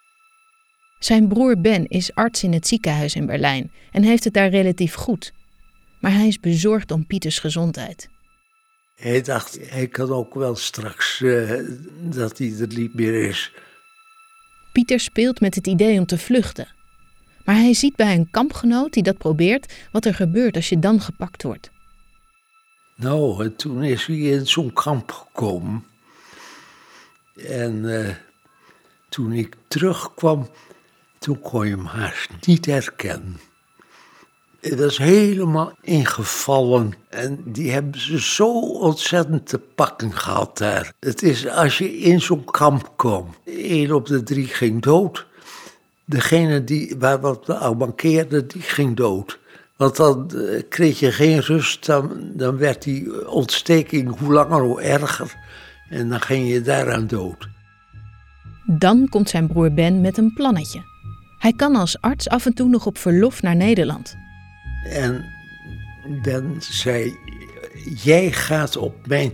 Zijn 0.99 1.28
broer 1.28 1.61
Ben 1.61 1.87
is 1.87 2.14
arts 2.14 2.43
in 2.43 2.52
het 2.52 2.67
ziekenhuis 2.67 3.14
in 3.14 3.26
Berlijn 3.26 3.73
en 3.90 4.02
heeft 4.02 4.25
het 4.25 4.35
daar 4.35 4.50
relatief 4.50 4.95
goed. 4.95 5.33
Maar 6.00 6.12
hij 6.12 6.26
is 6.26 6.40
bezorgd 6.40 6.90
om 6.90 7.07
Pieters 7.07 7.38
gezondheid. 7.38 8.09
Hij 8.97 9.23
dacht, 9.23 9.59
hij 9.62 9.87
kan 9.87 10.11
ook 10.11 10.35
wel 10.35 10.57
straks 10.57 11.21
uh, 11.21 11.52
dat 12.00 12.38
hij 12.38 12.55
er 12.61 12.67
niet 12.67 12.95
meer 12.95 13.28
is. 13.28 13.52
Pieter 14.73 15.01
speelt 15.01 15.41
met 15.41 15.55
het 15.55 15.67
idee 15.67 15.99
om 15.99 16.07
te 16.07 16.19
vluchten. 16.19 16.69
Maar 17.45 17.57
hij 17.57 17.75
ziet 17.75 17.97
bij 17.97 18.15
een 18.15 18.31
kampgenoot 18.31 18.93
die 18.93 19.03
dat 19.03 19.19
probeert 19.19 19.73
wat 19.93 20.05
er 20.05 20.15
gebeurt 20.15 20.57
als 20.57 20.69
je 20.69 20.79
dan 20.79 21.01
gepakt 21.01 21.43
wordt. 21.43 21.71
Nou, 22.95 23.45
en 23.45 23.57
toen 23.57 23.83
is 23.83 24.07
hij 24.07 24.17
in 24.17 24.47
zo'n 24.47 24.73
kamp 24.73 25.11
gekomen. 25.11 25.85
En 27.47 27.75
uh, 27.85 28.09
toen 29.09 29.33
ik 29.33 29.57
terugkwam, 29.69 30.49
toen 31.19 31.41
kon 31.41 31.67
je 31.67 31.77
hem 31.77 31.85
haast 31.85 32.31
niet 32.47 32.67
herkennen. 32.67 33.41
Het 34.61 34.81
was 34.81 34.99
helemaal 34.99 35.73
ingevallen 35.83 36.93
en 37.09 37.43
die 37.45 37.71
hebben 37.71 38.00
ze 38.00 38.21
zo 38.21 38.61
ontzettend 38.61 39.47
te 39.47 39.59
pakken 39.59 40.12
gehad 40.12 40.59
daar. 40.59 40.93
Het 41.00 41.23
is 41.23 41.49
als 41.49 41.79
je 41.79 41.99
in 41.99 42.21
zo'n 42.21 42.45
kamp 42.45 42.93
kwam, 42.97 43.35
één 43.45 43.93
op 43.93 44.07
de 44.07 44.23
drie 44.23 44.47
ging 44.47 44.83
dood. 44.83 45.27
Degene 46.05 46.65
die, 46.65 46.97
waar 46.99 47.21
wat 47.21 47.49
al 47.49 47.75
mankeerde, 47.75 48.47
die 48.47 48.62
ging 48.62 48.97
dood. 48.97 49.38
Want 49.77 49.97
dan 49.97 50.31
uh, 50.35 50.62
kreeg 50.69 50.99
je 50.99 51.12
geen 51.12 51.41
rust, 51.41 51.87
dan, 51.87 52.31
dan 52.35 52.57
werd 52.57 52.83
die 52.83 53.29
ontsteking 53.29 54.19
hoe 54.19 54.33
langer 54.33 54.61
hoe 54.61 54.81
erger. 54.81 55.35
En 55.88 56.09
dan 56.09 56.21
ging 56.21 56.49
je 56.49 56.61
daaraan 56.61 57.07
dood. 57.07 57.49
Dan 58.67 59.09
komt 59.09 59.29
zijn 59.29 59.47
broer 59.47 59.73
Ben 59.73 60.00
met 60.00 60.19
een 60.19 60.33
plannetje. 60.33 60.83
Hij 61.38 61.53
kan 61.53 61.77
als 61.77 62.00
arts 62.00 62.29
af 62.29 62.47
en 62.47 62.55
toe 62.55 62.69
nog 62.69 62.87
op 62.87 62.99
verlof 62.99 63.43
naar 63.43 63.57
Nederland. 63.57 64.17
En 64.90 65.25
Ben 66.23 66.57
zei: 66.59 67.16
Jij 68.02 68.33
gaat 68.33 68.76
op 68.76 69.07
mijn 69.07 69.33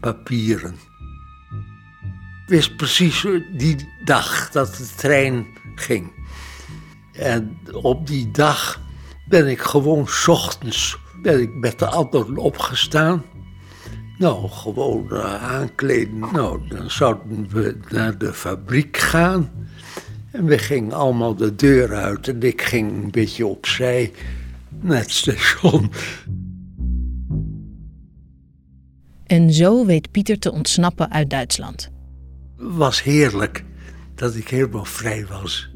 papieren. 0.00 0.74
Wist 2.46 2.76
precies 2.76 3.26
die 3.56 3.88
dag 4.04 4.50
dat 4.50 4.76
de 4.76 4.88
trein 4.96 5.46
ging. 5.74 6.12
En 7.12 7.58
op 7.72 8.06
die 8.06 8.30
dag 8.30 8.80
ben 9.28 9.48
ik 9.48 9.60
gewoon 9.60 10.08
ochtends 10.26 11.00
ben 11.22 11.40
ik 11.40 11.54
met 11.54 11.78
de 11.78 11.86
anderen 11.86 12.36
opgestaan. 12.36 13.22
Nou, 14.18 14.48
gewoon 14.48 15.06
uh, 15.10 15.42
aankleden. 15.42 16.18
Nou, 16.18 16.60
dan 16.68 16.90
zouden 16.90 17.48
we 17.50 17.76
naar 17.88 18.18
de 18.18 18.32
fabriek 18.32 18.96
gaan. 18.96 19.50
En 20.30 20.44
we 20.44 20.58
gingen 20.58 20.92
allemaal 20.92 21.34
de 21.34 21.54
deur 21.54 21.94
uit 21.94 22.28
en 22.28 22.42
ik 22.42 22.62
ging 22.62 22.92
een 22.92 23.10
beetje 23.10 23.46
opzij 23.46 24.12
naar 24.82 24.98
het 24.98 25.10
station. 25.10 25.90
En 29.26 29.52
zo 29.52 29.86
weet 29.86 30.10
Pieter 30.10 30.38
te 30.38 30.52
ontsnappen 30.52 31.10
uit 31.10 31.30
Duitsland. 31.30 31.90
was 32.56 33.02
heerlijk 33.02 33.64
dat 34.14 34.34
ik 34.34 34.48
helemaal 34.48 34.84
vrij 34.84 35.26
was. 35.26 35.70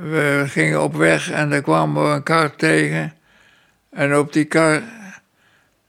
We 0.00 0.44
gingen 0.46 0.82
op 0.82 0.94
weg 0.94 1.30
en 1.30 1.50
daar 1.50 1.62
kwamen 1.62 2.02
we 2.02 2.08
een 2.08 2.22
kar 2.22 2.56
tegen. 2.56 3.12
En 3.90 4.16
op 4.16 4.32
die 4.32 4.44
kar 4.44 4.82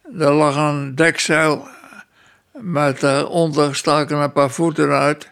daar 0.10 0.33
lag 0.33 0.55
een 0.55 0.95
dekzeil 0.95 1.67
met 2.51 3.00
daaronder 3.00 3.75
staken 3.75 4.17
een 4.17 4.31
paar 4.31 4.51
voeten 4.51 4.89
uit. 4.89 5.31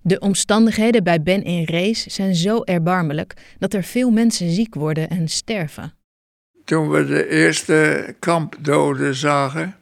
De 0.00 0.18
omstandigheden 0.18 1.04
bij 1.04 1.22
Ben 1.22 1.42
in 1.44 1.64
Rees 1.64 2.06
zijn 2.06 2.34
zo 2.34 2.62
erbarmelijk 2.62 3.34
dat 3.58 3.74
er 3.74 3.82
veel 3.82 4.10
mensen 4.10 4.50
ziek 4.50 4.74
worden 4.74 5.08
en 5.10 5.28
sterven. 5.28 5.94
Toen 6.64 6.90
we 6.90 7.06
de 7.06 7.28
eerste 7.28 8.14
kampdoden 8.18 9.14
zagen, 9.14 9.76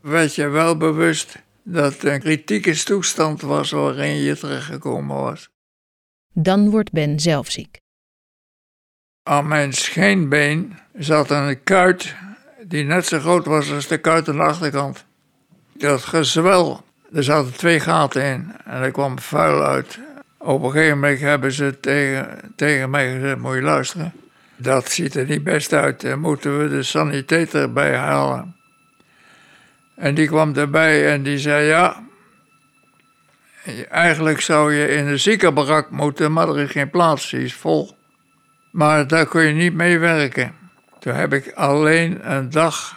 werd 0.00 0.34
je 0.34 0.48
wel 0.48 0.76
bewust 0.76 1.42
dat 1.62 1.92
het 1.92 2.04
een 2.04 2.20
kritieke 2.20 2.82
toestand 2.84 3.40
was 3.40 3.70
waarin 3.70 4.16
je 4.16 4.36
terechtgekomen 4.36 5.16
was. 5.16 5.48
Dan 6.32 6.70
wordt 6.70 6.92
Ben 6.92 7.20
zelf 7.20 7.50
ziek. 7.50 7.80
Aan 9.22 9.48
mijn 9.48 9.72
scheenbeen 9.72 10.78
zat 10.92 11.30
een 11.30 11.62
kuit 11.62 12.14
die 12.68 12.84
net 12.84 13.06
zo 13.06 13.18
groot 13.18 13.44
was 13.44 13.72
als 13.72 13.86
de 13.86 13.98
kuit 13.98 14.28
aan 14.28 14.36
de 14.36 14.42
achterkant. 14.42 15.04
Dat 15.72 16.02
gezwel, 16.02 16.84
er 17.12 17.24
zaten 17.24 17.52
twee 17.52 17.80
gaten 17.80 18.22
in 18.22 18.52
en 18.64 18.82
er 18.82 18.90
kwam 18.90 19.18
vuil 19.18 19.64
uit. 19.64 19.98
Op 20.38 20.62
een 20.62 20.70
gegeven 20.70 20.98
moment 20.98 21.20
hebben 21.20 21.52
ze 21.52 21.80
tegen, 21.80 22.52
tegen 22.56 22.90
mij 22.90 23.12
gezegd, 23.12 23.38
moet 23.38 23.54
je 23.54 23.62
luisteren. 23.62 24.12
Dat 24.56 24.90
ziet 24.90 25.14
er 25.14 25.26
niet 25.26 25.44
best 25.44 25.72
uit, 25.72 26.00
dan 26.00 26.20
moeten 26.20 26.58
we 26.58 26.68
de 26.68 26.82
sanitator 26.82 27.72
bij 27.72 27.96
halen. 27.96 28.56
En 29.96 30.14
die 30.14 30.26
kwam 30.26 30.54
erbij 30.54 31.12
en 31.12 31.22
die 31.22 31.38
zei, 31.38 31.66
ja, 31.66 32.06
Eigenlijk 33.90 34.40
zou 34.40 34.74
je 34.74 34.88
in 34.88 35.06
een 35.06 35.18
ziekenbarak 35.18 35.90
moeten, 35.90 36.32
maar 36.32 36.48
er 36.48 36.58
is 36.58 36.70
geen 36.70 36.90
plaats, 36.90 37.30
die 37.30 37.40
is 37.40 37.54
vol. 37.54 37.96
Maar 38.70 39.06
daar 39.06 39.26
kun 39.26 39.42
je 39.42 39.52
niet 39.52 39.74
mee 39.74 39.98
werken. 39.98 40.54
Toen 40.98 41.14
heb 41.14 41.32
ik 41.32 41.52
alleen 41.54 42.32
een 42.32 42.50
dag 42.50 42.96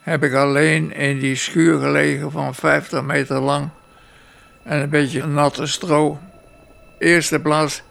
heb 0.00 0.22
ik 0.22 0.34
alleen 0.34 0.92
in 0.92 1.18
die 1.18 1.36
schuur 1.36 1.78
gelegen 1.80 2.30
van 2.30 2.54
50 2.54 3.02
meter 3.02 3.40
lang 3.40 3.68
en 4.62 4.80
een 4.80 4.88
beetje 4.88 5.26
natte 5.26 5.66
stro. 5.66 6.18
Eerste 6.98 7.40
plaats 7.40 7.82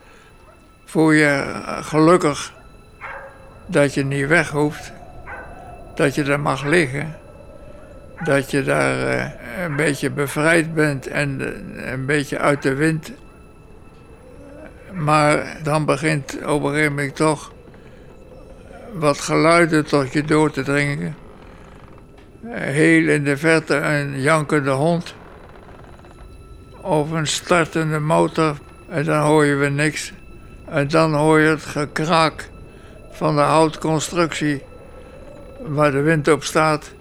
voel 0.86 1.12
je 1.12 1.62
gelukkig 1.82 2.54
dat 3.66 3.94
je 3.94 4.06
niet 4.06 4.28
weg 4.28 4.50
hoeft, 4.50 4.92
dat 5.96 6.16
je 6.16 6.24
er 6.24 6.40
mag 6.40 6.64
liggen, 6.64 7.16
dat 8.24 8.52
je 8.52 8.64
daar 8.64 9.08
eh, 9.08 9.64
een 9.64 9.76
beetje 9.76 10.10
bevrijd 10.10 10.74
bent 10.74 11.08
en 11.08 11.42
eh, 11.42 11.92
een 11.92 12.06
beetje 12.06 12.40
uit 12.40 12.62
de 12.62 12.74
wind. 12.74 13.12
Maar 14.92 15.58
dan 15.64 15.86
begint 15.86 16.46
op 16.46 16.64
een 16.64 17.14
toch 17.14 17.52
wat 18.94 19.20
geluiden 19.20 19.86
tot 19.86 20.14
je 20.14 20.24
door 20.24 20.52
te 20.52 20.64
dringen. 20.64 21.16
Heel 22.48 23.08
in 23.08 23.24
de 23.24 23.38
verte 23.38 23.76
een 23.76 24.22
jankende 24.22 24.72
hond. 24.72 25.16
Of 26.82 27.12
een 27.12 27.28
startende 27.28 28.00
motor. 28.00 28.58
En 28.90 29.04
dan 29.04 29.22
hoor 29.22 29.46
je 29.46 29.56
weer 29.56 29.72
niks. 29.72 30.14
En 30.66 30.88
dan 30.88 31.14
hoor 31.14 31.40
je 31.40 31.50
het 31.50 31.66
gekraak 31.66 32.50
van 33.12 33.36
de 33.36 33.42
houtconstructie 33.42 34.64
waar 35.62 35.92
de 35.92 36.02
wind 36.02 36.28
op 36.28 36.44
staat. 36.44 36.92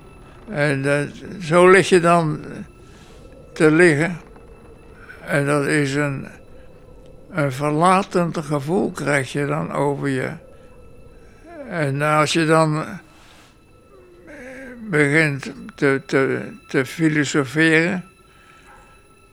En 0.48 0.84
uh, 0.84 1.00
zo 1.40 1.70
lig 1.70 1.88
je 1.88 2.00
dan 2.00 2.40
te 3.52 3.70
liggen. 3.70 4.20
En 5.26 5.46
dat 5.46 5.66
is 5.66 5.94
een, 5.94 6.26
een 7.30 7.52
verlatend 7.52 8.38
gevoel 8.38 8.90
krijg 8.90 9.32
je 9.32 9.46
dan 9.46 9.72
over 9.72 10.08
je. 10.08 10.30
En 11.72 12.02
als 12.02 12.32
je 12.32 12.46
dan 12.46 12.84
begint 14.90 15.52
te, 15.74 16.02
te, 16.06 16.52
te 16.68 16.86
filosoferen, 16.86 18.04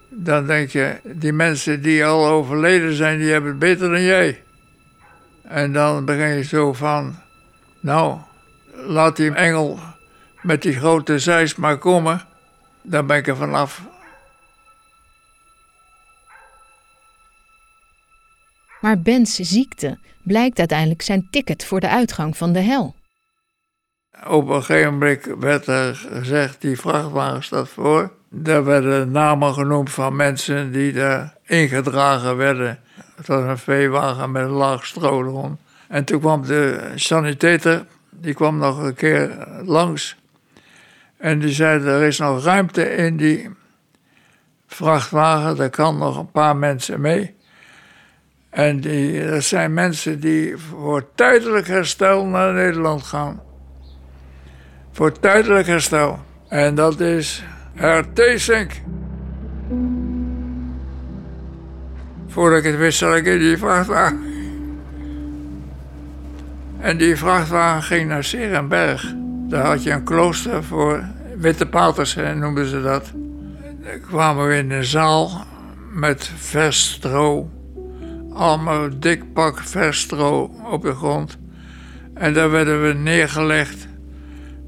dan 0.10 0.46
denk 0.46 0.70
je, 0.70 1.00
die 1.04 1.34
mensen 1.34 1.82
die 1.82 2.06
al 2.06 2.28
overleden 2.28 2.94
zijn, 2.94 3.20
die 3.20 3.32
hebben 3.32 3.50
het 3.50 3.60
beter 3.60 3.90
dan 3.90 4.02
jij. 4.02 4.44
En 5.42 5.74
dan 5.74 6.06
begin 6.06 6.28
je 6.28 6.44
zo 6.44 6.74
van, 6.74 7.16
nou, 7.80 8.20
laat 8.74 9.16
die 9.16 9.34
engel 9.34 9.80
met 10.42 10.62
die 10.62 10.74
grote 10.74 11.20
zeis 11.20 11.56
maar 11.56 11.78
komen, 11.78 12.26
dan 12.82 13.08
ben 13.08 13.18
ik 13.18 13.28
er 13.28 13.38
vanaf. 13.38 13.82
Maar 18.82 19.00
Bens 19.00 19.36
ziekte 19.36 19.98
blijkt 20.24 20.60
uiteindelijk 20.60 21.02
zijn 21.02 21.28
ticket 21.30 21.66
voor 21.66 21.80
de 21.80 21.90
uitgang 21.90 22.38
van 22.38 22.54
de 22.54 22.60
hel. 22.60 22.96
Op 24.28 24.50
een 24.50 24.64
gegeven 24.64 24.92
moment 24.92 25.26
werd 25.40 25.68
er 25.68 25.96
gezegd, 25.96 26.62
die 26.62 26.80
vrachtwagen 26.80 27.44
staat 27.44 27.70
voor. 27.70 28.12
Daar 28.30 28.64
werden 28.64 29.12
namen 29.12 29.54
genoemd 29.54 29.90
van 29.90 30.16
mensen 30.16 30.72
die 30.72 30.94
daar 30.94 31.38
ingedragen 31.46 32.38
werden. 32.38 32.80
Het 33.16 33.28
was 33.28 33.44
een 33.44 33.58
veewagen 33.58 34.32
met 34.32 34.44
een 34.44 34.50
laag 34.50 34.86
stro. 34.86 35.58
En 35.88 36.04
toen 36.04 36.20
kwam 36.20 36.46
de 36.46 36.92
sanitator, 36.96 37.86
die 38.10 38.34
kwam 38.34 38.58
nog 38.58 38.78
een 38.78 38.94
keer 38.94 39.48
langs. 39.64 40.18
En 41.18 41.40
die 41.40 41.54
zei, 41.54 41.84
er 41.86 42.04
is 42.04 42.18
nog 42.18 42.44
ruimte 42.44 42.96
in 42.96 43.18
die 43.18 43.50
vrachtwagen, 44.68 45.60
er 45.60 45.70
kan 45.70 45.98
nog 45.98 46.18
een 46.18 46.32
paar 46.32 46.56
mensen 46.56 47.02
mee. 47.02 47.36
En 48.50 48.80
die, 48.80 49.30
dat 49.30 49.44
zijn 49.44 49.74
mensen 49.74 50.20
die 50.20 50.58
voor 50.58 51.10
tijdelijk 51.16 51.68
herstel 51.68 52.26
naar 52.26 52.54
Nederland 52.54 53.04
gaan 53.04 53.42
voor 55.00 55.20
tijdelijk 55.20 55.68
herstel. 55.68 56.20
En 56.48 56.76
dat 56.76 57.00
is 57.00 57.44
Hertesink. 57.74 58.72
Voordat 62.28 62.60
ik 62.60 62.66
het 62.66 62.78
wist, 62.78 62.98
zat 62.98 63.16
ik 63.16 63.26
in 63.26 63.40
die 63.40 63.58
vrachtwagen. 63.58 64.20
En 66.80 66.98
die 66.98 67.16
vrachtwagen 67.16 67.84
ging 67.84 68.10
naar 68.10 68.24
Serenberg. 68.24 69.14
Daar 69.48 69.66
had 69.66 69.84
je 69.84 69.92
een 69.92 70.04
klooster 70.04 70.64
voor 70.64 71.04
witte 71.38 71.66
paters, 71.66 72.16
noemden 72.16 72.66
ze 72.66 72.82
dat. 72.82 73.12
Daar 73.84 73.98
kwamen 73.98 74.48
we 74.48 74.56
in 74.56 74.72
een 74.72 74.84
zaal 74.84 75.46
met 75.92 76.32
vers 76.36 76.92
stro. 76.92 77.50
Allemaal 78.40 78.90
dik 79.00 79.34
pak 79.34 79.60
vers 79.60 80.00
stro 80.00 80.52
op 80.72 80.82
de 80.82 80.94
grond. 80.94 81.38
En 82.14 82.34
daar 82.34 82.52
werden 82.52 82.82
we 82.82 82.94
neergelegd 82.94 83.88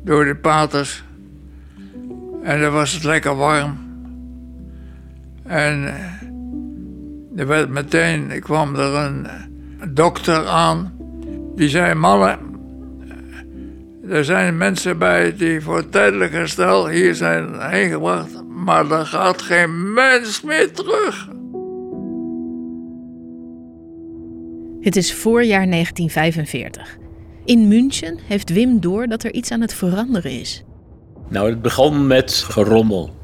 door 0.04 0.26
de 0.26 0.36
paters. 0.36 1.04
En 2.44 2.62
dan 2.62 2.72
was 2.72 2.94
het 2.94 3.04
lekker 3.04 3.36
warm. 3.36 3.78
En 5.44 5.88
eh, 5.88 7.40
er 7.40 7.48
werd 7.48 7.70
meteen, 7.70 8.32
er 8.32 8.40
kwam 8.40 8.76
er 8.76 8.94
een 8.96 9.28
dokter 9.94 10.48
aan. 10.48 10.94
Die 11.56 11.70
zei, 11.70 11.94
mannen, 11.94 12.40
eh, 14.04 14.18
er 14.18 14.26
zijn 14.26 14.58
mensen 14.58 14.98
bij 14.98 15.36
die 15.36 15.62
voor 15.62 15.90
tijdelijk 15.90 16.32
herstel 16.32 16.88
hier 16.88 17.16
zijn 17.16 17.70
heen 17.70 17.90
gebracht. 17.90 18.44
Maar 18.48 18.92
er 18.92 19.06
gaat 19.06 19.42
geen 19.42 19.94
mens 19.94 20.42
meer 20.42 20.74
terug. 20.74 21.28
Het 24.82 24.96
is 24.96 25.14
voorjaar 25.14 25.70
1945. 25.70 26.98
In 27.46 27.68
München 27.68 28.20
heeft 28.28 28.50
Wim 28.50 28.80
door 28.80 29.08
dat 29.08 29.24
er 29.24 29.34
iets 29.34 29.52
aan 29.52 29.62
het 29.62 29.74
veranderen 29.74 30.32
is. 30.32 30.64
Nou, 31.30 31.50
het 31.50 31.62
begon 31.62 32.08
met 32.08 32.34
gerommel 32.34 33.16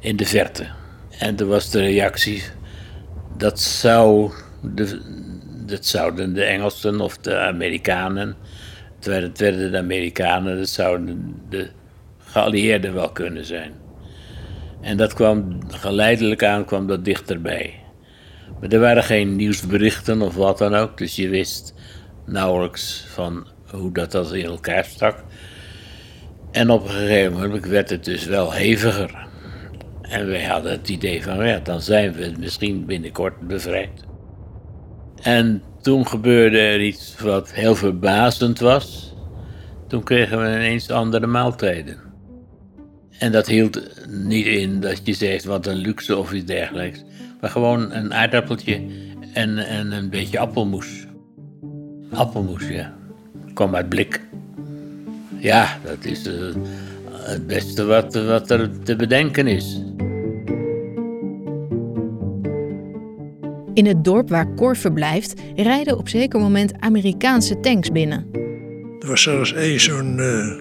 in 0.00 0.16
de 0.16 0.24
verte. 0.26 0.66
En 1.18 1.36
toen 1.36 1.48
was 1.48 1.70
de 1.70 1.80
reactie, 1.80 2.42
dat, 3.36 3.60
zou 3.60 4.32
de, 4.60 5.00
dat 5.66 5.86
zouden 5.86 6.34
de 6.34 6.44
Engelsen 6.44 7.00
of 7.00 7.18
de 7.18 7.38
Amerikanen, 7.38 8.36
het 8.96 9.38
werden 9.38 9.72
de 9.72 9.78
Amerikanen, 9.78 10.56
dat 10.58 10.68
zouden 10.68 11.34
de 11.48 11.70
geallieerden 12.18 12.94
wel 12.94 13.10
kunnen 13.10 13.44
zijn. 13.44 13.72
En 14.80 14.96
dat 14.96 15.14
kwam 15.14 15.58
geleidelijk 15.68 16.44
aan, 16.44 16.64
kwam 16.64 16.86
dat 16.86 17.04
dichterbij. 17.04 17.81
Maar 18.62 18.70
er 18.70 18.80
waren 18.80 19.02
geen 19.02 19.36
nieuwsberichten 19.36 20.22
of 20.22 20.34
wat 20.34 20.58
dan 20.58 20.74
ook, 20.74 20.98
dus 20.98 21.16
je 21.16 21.28
wist 21.28 21.74
nauwelijks 22.26 23.04
van 23.08 23.46
hoe 23.70 23.92
dat, 23.92 24.12
dat 24.12 24.32
in 24.32 24.44
elkaar 24.44 24.84
stak. 24.84 25.24
En 26.50 26.70
op 26.70 26.84
een 26.84 26.90
gegeven 26.90 27.32
moment 27.32 27.66
werd 27.66 27.90
het 27.90 28.04
dus 28.04 28.24
wel 28.24 28.52
heviger. 28.52 29.26
En 30.02 30.26
wij 30.26 30.44
hadden 30.44 30.72
het 30.72 30.88
idee 30.88 31.22
van, 31.22 31.46
ja, 31.46 31.58
dan 31.58 31.80
zijn 31.80 32.12
we 32.12 32.32
misschien 32.38 32.86
binnenkort 32.86 33.40
bevrijd. 33.40 34.04
En 35.22 35.62
toen 35.80 36.06
gebeurde 36.06 36.58
er 36.58 36.80
iets 36.80 37.16
wat 37.20 37.52
heel 37.52 37.74
verbazend 37.74 38.58
was. 38.58 39.14
Toen 39.88 40.02
kregen 40.02 40.38
we 40.38 40.46
ineens 40.46 40.90
andere 40.90 41.26
maaltijden. 41.26 42.00
En 43.18 43.32
dat 43.32 43.46
hield 43.46 44.06
niet 44.08 44.46
in 44.46 44.80
dat 44.80 45.00
je 45.04 45.12
zegt 45.12 45.44
wat 45.44 45.66
een 45.66 45.76
luxe 45.76 46.16
of 46.16 46.32
iets 46.32 46.46
dergelijks. 46.46 47.04
Maar 47.42 47.50
gewoon 47.50 47.92
een 47.92 48.14
aardappeltje 48.14 48.80
en, 49.32 49.58
en 49.58 49.92
een 49.92 50.10
beetje 50.10 50.38
appelmoes. 50.38 51.06
Appelmoes, 52.12 52.68
ja. 52.68 52.94
Kom 53.54 53.74
uit 53.74 53.88
blik. 53.88 54.20
Ja, 55.38 55.78
dat 55.84 56.04
is 56.04 56.26
uh, 56.26 56.54
het 57.12 57.46
beste 57.46 57.84
wat, 57.84 58.14
wat 58.14 58.50
er 58.50 58.82
te 58.82 58.96
bedenken 58.96 59.46
is. 59.46 59.80
In 63.74 63.86
het 63.86 64.04
dorp 64.04 64.28
waar 64.28 64.54
Cor 64.54 64.76
verblijft 64.76 65.40
rijden 65.56 65.98
op 65.98 66.08
zeker 66.08 66.40
moment 66.40 66.72
Amerikaanse 66.78 67.60
tanks 67.60 67.92
binnen. 67.92 68.26
Er 69.00 69.08
was 69.08 69.22
zelfs 69.22 69.52
één 69.52 69.80
zo'n 69.80 70.18
uh, 70.18 70.60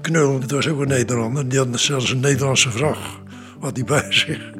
knul, 0.00 0.40
dat 0.40 0.50
was 0.50 0.68
ook 0.68 0.80
een 0.80 0.88
Nederlander, 0.88 1.48
die 1.48 1.58
had 1.58 1.80
zelfs 1.80 2.10
een 2.10 2.20
Nederlandse 2.20 2.70
vracht 2.70 3.19
wat 3.60 3.74
die 3.74 3.84
bij 3.84 4.12
zich. 4.12 4.50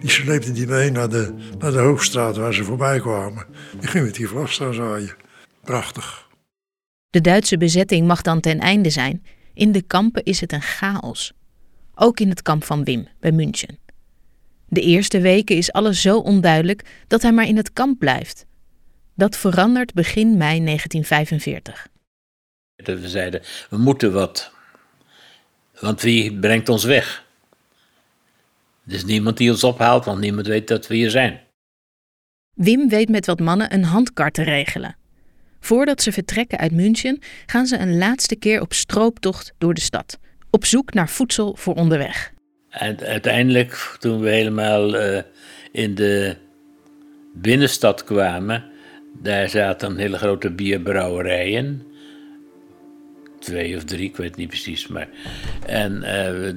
Die 0.00 0.10
sleepte 0.10 0.52
die 0.52 0.66
mee 0.66 0.90
naar 0.90 1.08
de, 1.08 1.34
naar 1.58 1.72
de 1.72 1.78
hoofdstraat 1.78 2.36
waar 2.36 2.54
ze 2.54 2.64
voorbij 2.64 3.00
kwamen. 3.00 3.46
Die 3.78 3.88
ging 3.88 4.04
met 4.04 4.14
die 4.14 4.28
vlag 4.28 4.52
staan 4.52 4.74
zaaien. 4.74 5.16
Prachtig. 5.62 6.28
De 7.10 7.20
Duitse 7.20 7.56
bezetting 7.56 8.06
mag 8.06 8.22
dan 8.22 8.40
ten 8.40 8.58
einde 8.58 8.90
zijn. 8.90 9.24
In 9.54 9.72
de 9.72 9.82
kampen 9.82 10.24
is 10.24 10.40
het 10.40 10.52
een 10.52 10.62
chaos. 10.62 11.32
Ook 11.94 12.20
in 12.20 12.28
het 12.28 12.42
kamp 12.42 12.64
van 12.64 12.84
Wim 12.84 13.08
bij 13.20 13.32
München. 13.32 13.78
De 14.68 14.80
eerste 14.80 15.20
weken 15.20 15.56
is 15.56 15.72
alles 15.72 16.00
zo 16.00 16.18
onduidelijk 16.18 16.84
dat 17.06 17.22
hij 17.22 17.32
maar 17.32 17.46
in 17.46 17.56
het 17.56 17.72
kamp 17.72 17.98
blijft. 17.98 18.46
Dat 19.14 19.36
verandert 19.36 19.94
begin 19.94 20.36
mei 20.36 20.64
1945. 20.64 21.88
We 22.76 23.08
zeiden, 23.08 23.42
we 23.70 23.76
moeten 23.76 24.12
wat. 24.12 24.52
Want 25.80 26.02
wie 26.02 26.38
brengt 26.38 26.68
ons 26.68 26.84
weg? 26.84 27.28
Er 28.86 28.94
is 28.94 29.04
niemand 29.04 29.36
die 29.36 29.50
ons 29.50 29.64
ophaalt, 29.64 30.04
want 30.04 30.20
niemand 30.20 30.46
weet 30.46 30.68
dat 30.68 30.86
we 30.86 30.94
hier 30.94 31.10
zijn. 31.10 31.40
Wim 32.54 32.88
weet 32.88 33.08
met 33.08 33.26
wat 33.26 33.40
mannen 33.40 33.74
een 33.74 33.84
handkar 33.84 34.30
te 34.30 34.42
regelen. 34.42 34.96
Voordat 35.60 36.02
ze 36.02 36.12
vertrekken 36.12 36.58
uit 36.58 36.72
München 36.72 37.18
gaan 37.46 37.66
ze 37.66 37.78
een 37.78 37.98
laatste 37.98 38.36
keer 38.36 38.60
op 38.60 38.72
strooptocht 38.72 39.52
door 39.58 39.74
de 39.74 39.80
stad, 39.80 40.18
op 40.50 40.64
zoek 40.64 40.94
naar 40.94 41.08
voedsel 41.08 41.56
voor 41.56 41.74
onderweg. 41.74 42.32
En 42.70 43.00
uiteindelijk, 43.00 43.96
toen 43.98 44.20
we 44.20 44.30
helemaal 44.30 44.94
uh, 44.94 45.20
in 45.72 45.94
de 45.94 46.36
binnenstad 47.34 48.04
kwamen, 48.04 48.64
daar 49.22 49.48
zaten 49.48 49.96
hele 49.96 50.16
grote 50.16 50.50
bierbrouwerijen. 50.50 51.86
Twee 53.38 53.76
of 53.76 53.84
drie, 53.84 54.08
ik 54.08 54.16
weet 54.16 54.36
niet 54.36 54.48
precies. 54.48 54.86
Maar, 54.86 55.08
en 55.66 56.02
uh, 56.02 56.52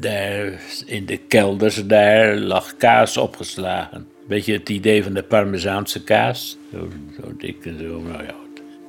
daar 0.00 0.60
in 0.86 1.06
de 1.06 1.16
kelders, 1.16 1.86
daar 1.86 2.36
lag 2.36 2.76
kaas 2.76 3.16
opgeslagen. 3.16 4.06
Beetje 4.26 4.52
het 4.52 4.68
idee 4.68 5.02
van 5.02 5.12
de 5.12 5.22
Parmezaanse 5.22 6.04
kaas. 6.04 6.58
Zo, 6.72 6.88
zo 7.20 7.36
dik 7.38 7.66
en 7.66 7.78
zo. 7.78 8.00
Nou 8.00 8.22
ja, 8.22 8.34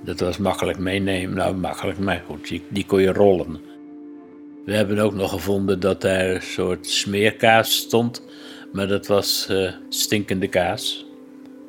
dat 0.03 0.19
was 0.19 0.37
makkelijk 0.37 0.77
meenemen. 0.77 1.35
Nou, 1.35 1.55
makkelijk, 1.55 1.99
maar 1.99 2.23
goed, 2.27 2.59
die, 2.69 2.85
kon 2.85 3.01
je 3.01 3.13
rollen. 3.13 3.59
We 4.65 4.75
hebben 4.75 4.99
ook 4.99 5.13
nog 5.13 5.29
gevonden 5.29 5.79
dat 5.79 6.01
daar 6.01 6.29
een 6.29 6.41
soort 6.41 6.87
smeerkaas 6.87 7.75
stond. 7.75 8.23
Maar 8.71 8.87
dat 8.87 9.07
was 9.07 9.47
uh, 9.51 9.71
stinkende 9.89 10.47
kaas. 10.47 11.05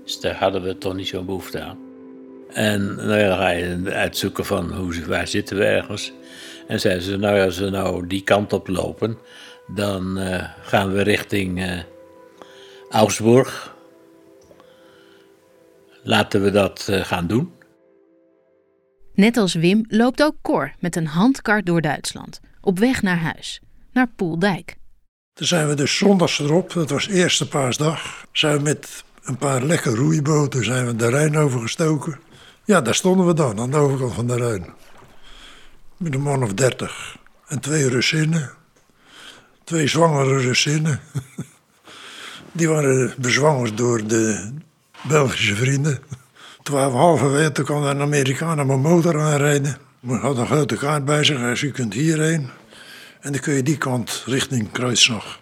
Dus 0.04 0.20
daar 0.20 0.34
hadden 0.34 0.62
we 0.62 0.78
toch 0.78 0.94
niet 0.94 1.08
zo'n 1.08 1.26
behoefte 1.26 1.60
aan. 1.60 1.78
En 2.52 2.94
nou 2.94 3.18
ja, 3.18 3.28
dan 3.28 3.36
ga 3.36 3.50
je 3.50 3.82
uitzoeken 3.84 4.44
van 4.44 4.72
hoe, 4.72 5.04
waar 5.06 5.28
zitten 5.28 5.56
we 5.56 5.64
ergens. 5.64 6.12
En 6.70 6.80
zeiden 6.80 7.02
ze, 7.02 7.16
nou 7.16 7.36
ja, 7.36 7.44
als 7.44 7.58
we 7.58 7.70
nou 7.70 8.06
die 8.06 8.22
kant 8.22 8.52
op 8.52 8.68
lopen, 8.68 9.18
dan 9.66 10.18
uh, 10.18 10.44
gaan 10.60 10.92
we 10.92 11.02
richting 11.02 11.58
uh, 11.58 11.80
Augsburg. 12.90 13.74
Laten 16.02 16.42
we 16.42 16.50
dat 16.50 16.86
uh, 16.90 17.00
gaan 17.00 17.26
doen. 17.26 17.52
Net 19.14 19.36
als 19.36 19.54
Wim 19.54 19.84
loopt 19.88 20.22
ook 20.22 20.34
Cor 20.42 20.72
met 20.78 20.96
een 20.96 21.06
handkar 21.06 21.62
door 21.64 21.80
Duitsland, 21.80 22.40
op 22.60 22.78
weg 22.78 23.02
naar 23.02 23.18
huis, 23.18 23.60
naar 23.92 24.08
Poeldijk. 24.16 24.76
Toen 25.32 25.46
zijn 25.46 25.68
we 25.68 25.74
dus 25.74 25.96
zondags 25.96 26.38
erop, 26.38 26.72
dat 26.72 26.90
was 26.90 27.08
eerste 27.08 27.48
paasdag, 27.48 28.26
zijn 28.32 28.56
we 28.56 28.62
met 28.62 29.04
een 29.22 29.38
paar 29.38 29.62
lekker 29.62 29.94
roeiboten 29.94 30.64
zijn 30.64 30.86
we 30.86 30.96
de 30.96 31.08
Rijn 31.08 31.36
overgestoken. 31.36 32.20
Ja, 32.64 32.80
daar 32.80 32.94
stonden 32.94 33.26
we 33.26 33.34
dan, 33.34 33.60
aan 33.60 33.70
de 33.70 33.76
overkant 33.76 34.14
van 34.14 34.26
de 34.26 34.36
Rijn. 34.36 34.66
Met 36.00 36.14
een 36.14 36.20
man 36.20 36.42
of 36.42 36.52
dertig. 36.52 37.16
En 37.46 37.60
twee 37.60 37.88
Russinnen. 37.88 38.50
Twee 39.64 39.86
zwangere 39.86 40.38
Russinnen. 40.38 41.00
Die 42.52 42.68
waren 42.68 43.14
bezwangerd 43.18 43.76
door 43.76 44.06
de 44.06 44.52
Belgische 45.08 45.54
vrienden. 45.54 45.98
Toen 46.62 46.74
we 46.74 46.80
halverwege, 46.80 47.62
kwam 47.62 47.82
een 47.82 48.00
Amerikaan 48.00 48.60
op 48.60 48.68
een 48.68 48.80
motor 48.80 49.20
aanrijden. 49.20 49.76
We 50.00 50.14
hadden 50.14 50.40
een 50.40 50.46
grote 50.46 50.76
kaart 50.76 51.04
bij 51.04 51.24
zich. 51.24 51.38
Hij 51.38 51.56
zei, 51.56 51.70
u 51.70 51.74
kunt 51.74 51.94
hierheen. 51.94 52.50
En 53.20 53.32
dan 53.32 53.40
kun 53.40 53.54
je 53.54 53.62
die 53.62 53.78
kant 53.78 54.22
richting 54.26 54.70
Kruisnog. 54.70 55.38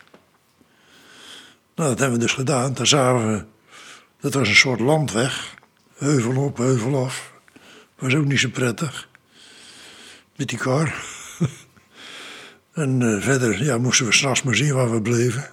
Nou, 1.75 1.89
dat 1.89 1.99
hebben 1.99 2.19
we 2.19 2.25
dus 2.25 2.35
gedaan. 2.35 2.75
Daar 2.75 2.87
zagen 2.87 3.33
we, 3.33 3.45
dat 4.21 4.35
was 4.35 4.49
een 4.49 4.55
soort 4.55 4.81
landweg. 4.81 5.55
Heuvel 5.95 6.45
op, 6.45 6.57
heuvel 6.57 7.05
af. 7.05 7.33
Was 7.99 8.15
ook 8.15 8.25
niet 8.25 8.41
zo 8.41 8.49
prettig. 8.49 9.08
Met 10.39 10.49
die 10.49 10.59
kar. 10.59 10.95
en 12.73 13.01
uh, 13.01 13.23
verder 13.23 13.65
ja, 13.65 13.79
moesten 13.79 14.07
we 14.07 14.13
s'nachts 14.13 14.43
maar 14.43 14.55
zien 14.55 14.75
waar 14.75 14.93
we 14.93 15.03
bleven. 15.03 15.51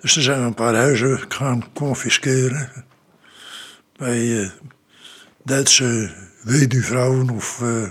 Dus 0.00 0.12
toen 0.12 0.22
zijn 0.22 0.40
we 0.40 0.46
een 0.46 0.54
paar 0.54 0.74
huizen 0.74 1.24
gaan 1.28 1.72
confisceren. 1.72 2.84
Bij 3.96 4.20
uh, 4.20 4.50
Duitse 5.44 6.14
weduwvrouwen 6.42 7.30
of 7.30 7.60
uh, 7.62 7.90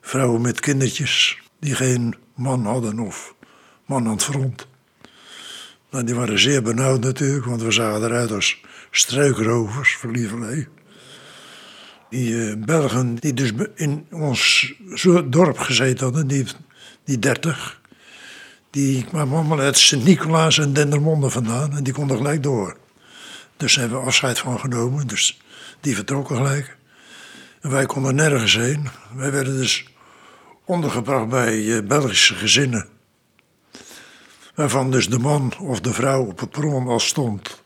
vrouwen 0.00 0.40
met 0.40 0.60
kindertjes 0.60 1.42
die 1.60 1.74
geen 1.74 2.14
man 2.34 2.66
hadden 2.66 2.98
of 2.98 3.34
man 3.86 4.06
aan 4.06 4.12
het 4.12 4.24
front. 4.24 4.66
Nou, 5.90 6.04
die 6.04 6.14
waren 6.14 6.38
zeer 6.38 6.62
benauwd 6.62 7.00
natuurlijk, 7.00 7.44
want 7.44 7.62
we 7.62 7.70
zagen 7.70 8.04
eruit 8.04 8.30
als 8.30 8.60
struikrovers 8.90 9.96
voor 9.96 10.10
lieverlee. 10.10 10.68
Die 12.10 12.30
uh, 12.30 12.64
Belgen 12.64 13.14
die 13.14 13.34
dus 13.34 13.52
in 13.74 14.06
ons 14.10 14.72
dorp 15.24 15.58
gezeten 15.58 16.04
hadden, 16.04 16.26
die, 16.26 16.46
die 17.04 17.18
dertig, 17.18 17.80
die 18.70 19.04
kwamen 19.04 19.36
allemaal 19.38 19.60
uit 19.60 19.78
Sint-Nicolaas 19.78 20.58
en 20.58 20.72
Dendermonde 20.72 21.30
vandaan 21.30 21.76
en 21.76 21.82
die 21.82 21.92
konden 21.92 22.16
gelijk 22.16 22.42
door. 22.42 22.76
Dus 23.56 23.74
daar 23.74 23.82
hebben 23.82 24.00
we 24.00 24.06
afscheid 24.06 24.38
van 24.38 24.60
genomen, 24.60 25.06
dus 25.06 25.40
die 25.80 25.94
vertrokken 25.94 26.36
gelijk. 26.36 26.76
En 27.60 27.70
wij 27.70 27.86
konden 27.86 28.14
nergens 28.14 28.56
heen. 28.56 28.88
Wij 29.14 29.32
werden 29.32 29.56
dus 29.56 29.86
ondergebracht 30.64 31.28
bij 31.28 31.56
uh, 31.56 31.86
Belgische 31.86 32.34
gezinnen. 32.34 32.88
Waarvan 34.54 34.90
dus 34.90 35.08
de 35.08 35.18
man 35.18 35.52
of 35.58 35.80
de 35.80 35.92
vrouw 35.92 36.24
op 36.24 36.40
het 36.40 36.50
perron 36.50 36.88
al 36.88 37.00
stond. 37.00 37.62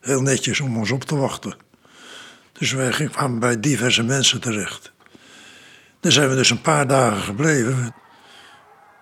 Heel 0.00 0.20
netjes 0.20 0.60
om 0.60 0.76
ons 0.76 0.90
op 0.90 1.04
te 1.04 1.16
wachten. 1.16 1.56
Dus 2.58 2.72
wij 2.72 2.90
kwamen 2.90 3.38
bij 3.38 3.60
diverse 3.60 4.02
mensen 4.02 4.40
terecht. 4.40 4.92
Daar 6.00 6.12
zijn 6.12 6.28
we 6.28 6.34
dus 6.34 6.50
een 6.50 6.60
paar 6.60 6.86
dagen 6.86 7.22
gebleven. 7.22 7.94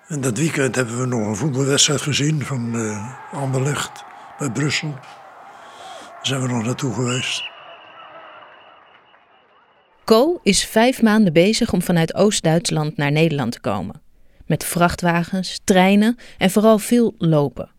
En 0.08 0.20
dat 0.20 0.38
weekend 0.38 0.74
hebben 0.74 1.00
we 1.00 1.06
nog 1.06 1.26
een 1.26 1.36
voetbalwedstrijd 1.36 2.00
gezien 2.00 2.44
van 2.44 2.76
uh, 2.76 3.14
Anderlecht 3.32 4.04
bij 4.38 4.50
Brussel. 4.50 4.90
Daar 4.90 6.18
zijn 6.22 6.42
we 6.42 6.48
nog 6.48 6.64
naartoe 6.64 6.94
geweest. 6.94 7.42
Co 10.04 10.40
is 10.42 10.64
vijf 10.64 11.02
maanden 11.02 11.32
bezig 11.32 11.72
om 11.72 11.82
vanuit 11.82 12.14
Oost-Duitsland 12.14 12.96
naar 12.96 13.12
Nederland 13.12 13.52
te 13.52 13.60
komen. 13.60 14.02
Met 14.46 14.64
vrachtwagens, 14.64 15.60
treinen 15.64 16.18
en 16.38 16.50
vooral 16.50 16.78
veel 16.78 17.14
lopen. 17.18 17.73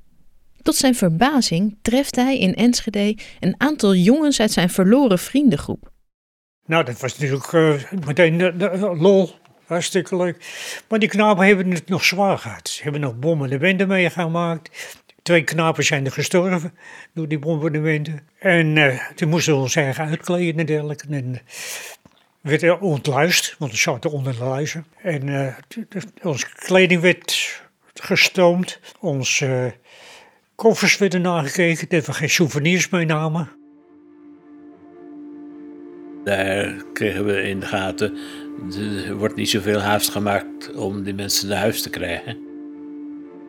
Tot 0.65 0.75
zijn 0.75 0.95
verbazing 0.95 1.77
treft 1.81 2.15
hij 2.15 2.39
in 2.39 2.55
Enschede 2.55 3.17
een 3.39 3.55
aantal 3.57 3.95
jongens 3.95 4.39
uit 4.39 4.51
zijn 4.51 4.69
verloren 4.69 5.19
vriendengroep. 5.19 5.91
Nou, 6.65 6.83
dat 6.83 6.99
was 6.99 7.17
natuurlijk 7.17 7.51
uh, 7.51 7.73
meteen 8.05 8.37
de, 8.37 8.57
de, 8.57 8.95
lol. 8.99 9.29
Hartstikke 9.65 10.15
leuk. 10.15 10.37
Maar 10.87 10.99
die 10.99 11.09
knapen 11.09 11.47
hebben 11.47 11.71
het 11.71 11.89
nog 11.89 12.03
zwaar 12.05 12.37
gehad. 12.37 12.69
Ze 12.69 12.83
hebben 12.83 13.01
nog 13.01 13.19
bombardementen 13.19 13.87
meegemaakt. 13.87 14.95
Twee 15.21 15.43
knapen 15.43 15.83
zijn 15.83 16.05
er 16.05 16.11
gestorven 16.11 16.73
door 17.13 17.27
die 17.27 17.39
bombardementen. 17.39 18.27
En 18.39 18.75
uh, 18.75 18.99
die 19.15 19.27
moesten 19.27 19.55
ons 19.55 19.75
eigen 19.75 20.05
uitkleden 20.05 20.59
en 20.59 20.65
dergelijke. 20.65 21.07
En, 21.09 21.41
werd 22.41 22.79
ontluist, 22.79 23.55
want 23.59 23.71
we 23.71 23.77
zaten 23.77 24.11
onder 24.11 24.33
de 24.33 24.43
luizen. 24.43 24.85
En 25.01 25.27
uh, 25.27 25.55
onze 26.23 26.47
kleding 26.55 27.01
werd 27.01 27.61
gestoomd. 27.93 28.79
Uh, 29.41 29.65
koffers 30.55 30.97
werden 30.97 31.21
nagekeken, 31.21 31.89
dat 31.89 32.05
we 32.05 32.13
geen 32.13 32.29
souvenirs 32.29 32.89
meenamen. 32.89 33.49
Daar 36.23 36.83
kregen 36.93 37.25
we 37.25 37.41
in 37.41 37.59
de 37.59 37.65
gaten, 37.65 38.17
er 39.07 39.17
wordt 39.17 39.35
niet 39.35 39.49
zoveel 39.49 39.79
haast 39.79 40.09
gemaakt 40.09 40.75
om 40.75 41.03
die 41.03 41.13
mensen 41.13 41.47
naar 41.47 41.57
huis 41.57 41.81
te 41.81 41.89
krijgen. 41.89 42.37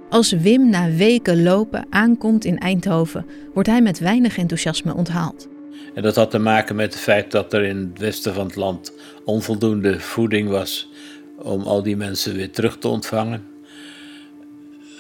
Als 0.09 0.33
Wim 0.33 0.71
na 0.71 0.91
weken 0.91 1.43
lopen 1.43 1.87
aankomt 1.91 2.45
in 2.45 2.59
Eindhoven, 2.59 3.27
wordt 3.55 3.69
hij 3.69 3.83
met 3.83 3.99
weinig 3.99 4.39
enthousiasme 4.39 4.95
onthaald. 4.95 5.49
En 5.95 6.03
dat 6.03 6.17
had 6.17 6.31
te 6.31 6.39
maken 6.39 6.77
met 6.77 6.93
het 6.93 7.03
feit 7.03 7.31
dat 7.31 7.53
er 7.53 7.63
in 7.63 7.77
het 7.77 7.99
westen 7.99 8.35
van 8.35 8.47
het 8.47 8.57
land 8.57 8.93
onvoldoende 9.25 10.01
voeding 10.01 10.49
was 10.49 10.91
om 11.39 11.63
al 11.63 11.83
die 11.83 11.97
mensen 11.97 12.35
weer 12.35 12.51
terug 12.51 12.79
te 12.79 12.89
ontvangen. 12.89 13.45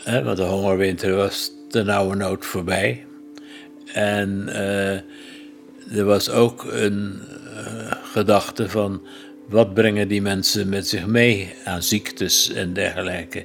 want 0.04 0.36
de 0.36 0.42
hongerwinter 0.42 1.16
was 1.16 1.55
de 1.76 1.84
nauwe 1.84 2.16
nood 2.16 2.44
voorbij. 2.44 3.04
En 3.92 4.44
uh, 4.48 4.92
er 5.98 6.04
was 6.04 6.30
ook 6.30 6.64
een 6.64 7.20
uh, 7.54 7.92
gedachte 8.12 8.68
van 8.68 9.06
wat 9.48 9.74
brengen 9.74 10.08
die 10.08 10.22
mensen 10.22 10.68
met 10.68 10.88
zich 10.88 11.06
mee 11.06 11.54
aan 11.64 11.82
ziektes 11.82 12.52
en 12.52 12.72
dergelijke. 12.72 13.44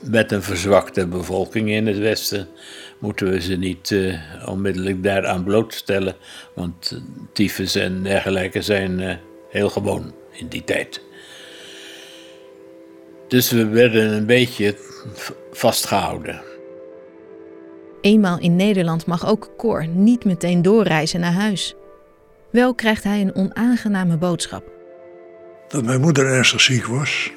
Met 0.00 0.32
een 0.32 0.42
verzwakte 0.42 1.06
bevolking 1.06 1.70
in 1.70 1.86
het 1.86 1.98
westen 1.98 2.48
moeten 2.98 3.30
we 3.30 3.40
ze 3.40 3.56
niet 3.56 3.90
uh, 3.90 4.14
onmiddellijk 4.46 5.02
daaraan 5.02 5.44
blootstellen. 5.44 6.14
Want 6.54 7.02
tyfus 7.32 7.74
en 7.74 8.02
dergelijke 8.02 8.62
zijn 8.62 9.18
heel 9.50 9.68
gewoon 9.68 10.14
in 10.32 10.48
die 10.48 10.64
tijd. 10.64 11.00
Dus 13.28 13.50
we 13.50 13.66
werden 13.66 14.12
een 14.12 14.26
beetje 14.26 14.76
vastgehouden. 15.52 16.51
Eenmaal 18.02 18.38
in 18.38 18.56
Nederland 18.56 19.06
mag 19.06 19.26
ook 19.26 19.50
Cor 19.56 19.86
niet 19.86 20.24
meteen 20.24 20.62
doorreizen 20.62 21.20
naar 21.20 21.32
huis. 21.32 21.74
Wel 22.50 22.74
krijgt 22.74 23.04
hij 23.04 23.20
een 23.20 23.34
onaangename 23.34 24.16
boodschap. 24.16 24.64
Dat 25.68 25.84
mijn 25.84 26.00
moeder 26.00 26.26
ernstig 26.26 26.60
ziek 26.60 26.86
was. 26.86 27.32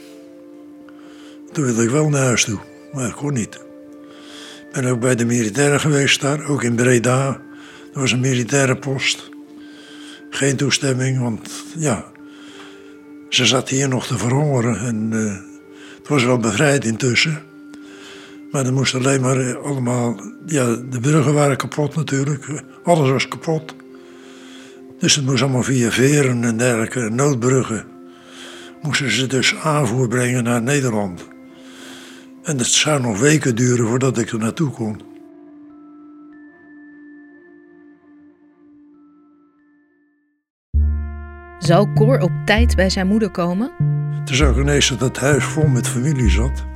Toen 1.52 1.66
wilde 1.66 1.84
ik 1.84 1.90
wel 1.90 2.10
naar 2.10 2.24
huis 2.26 2.44
toe, 2.44 2.60
maar 2.94 3.08
ik 3.08 3.16
kon 3.16 3.34
niet. 3.34 3.60
ben 4.72 4.86
ook 4.86 5.00
bij 5.00 5.16
de 5.16 5.26
militairen 5.26 5.80
geweest 5.80 6.22
daar, 6.22 6.48
ook 6.48 6.64
in 6.64 6.76
Breda. 6.76 7.42
Dat 7.92 8.02
was 8.02 8.12
een 8.12 8.20
militaire 8.20 8.78
post. 8.78 9.30
Geen 10.30 10.56
toestemming, 10.56 11.20
want 11.20 11.50
ja, 11.78 12.06
ze 13.30 13.46
zat 13.46 13.70
hier 13.70 13.88
nog 13.88 14.08
te 14.08 14.18
verhongeren. 14.18 14.80
En 14.80 15.10
uh, 15.14 15.34
het 15.98 16.08
was 16.08 16.24
wel 16.24 16.38
bevrijd 16.38 16.86
intussen. 16.86 17.44
Maar 18.56 18.66
er 18.66 18.74
moest 18.74 18.96
alleen 18.96 19.22
maar 19.22 19.40
eh, 19.40 19.56
allemaal... 19.56 20.16
Ja, 20.46 20.76
de 20.76 21.00
bruggen 21.00 21.34
waren 21.34 21.58
kapot 21.58 21.96
natuurlijk. 21.96 22.64
Alles 22.84 23.10
was 23.10 23.28
kapot. 23.28 23.76
Dus 25.00 25.16
het 25.16 25.26
moest 25.26 25.42
allemaal 25.42 25.64
via 25.64 25.92
veren 25.92 26.44
en 26.44 26.58
dergelijke, 26.58 27.10
noodbruggen. 27.10 27.86
Moesten 28.82 29.12
ze 29.12 29.28
dus 29.28 29.56
aanvoer 29.56 30.08
brengen 30.08 30.44
naar 30.44 30.62
Nederland. 30.62 31.28
En 32.44 32.58
het 32.58 32.68
zou 32.68 33.02
nog 33.02 33.20
weken 33.20 33.56
duren 33.56 33.88
voordat 33.88 34.18
ik 34.18 34.32
er 34.32 34.40
naartoe 34.40 34.72
kon. 34.72 35.02
Zou 41.60 41.94
Cor 41.94 42.20
op 42.20 42.32
tijd 42.46 42.76
bij 42.76 42.90
zijn 42.90 43.08
moeder 43.08 43.32
komen? 43.32 43.72
Toen 44.26 44.36
zag 44.36 44.50
ik 44.50 44.62
ineens 44.62 44.90
dat 44.90 45.00
het 45.00 45.18
huis 45.18 45.44
vol 45.44 45.68
met 45.68 45.88
familie 45.88 46.30
zat. 46.30 46.75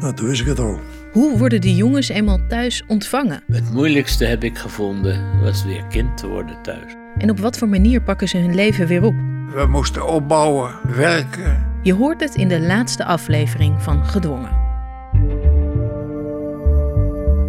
Nou, 0.00 0.14
toen 0.14 0.26
wist 0.26 0.40
ik 0.40 0.46
het 0.46 0.58
al. 0.58 0.80
Hoe 1.12 1.38
worden 1.38 1.60
de 1.60 1.74
jongens 1.74 2.08
eenmaal 2.08 2.38
thuis 2.48 2.82
ontvangen? 2.86 3.42
Het 3.52 3.72
moeilijkste 3.72 4.24
heb 4.24 4.44
ik 4.44 4.58
gevonden 4.58 5.40
was 5.42 5.64
weer 5.64 5.84
kind 5.88 6.16
te 6.16 6.28
worden 6.28 6.62
thuis. 6.62 6.94
En 7.18 7.30
op 7.30 7.38
wat 7.38 7.58
voor 7.58 7.68
manier 7.68 8.02
pakken 8.02 8.28
ze 8.28 8.36
hun 8.36 8.54
leven 8.54 8.86
weer 8.86 9.02
op? 9.02 9.14
We 9.54 9.66
moesten 9.68 10.08
opbouwen, 10.08 10.74
werken. 10.96 11.66
Je 11.82 11.94
hoort 11.94 12.20
het 12.20 12.34
in 12.34 12.48
de 12.48 12.60
laatste 12.60 13.04
aflevering 13.04 13.82
van 13.82 14.06
Gedwongen. 14.06 14.58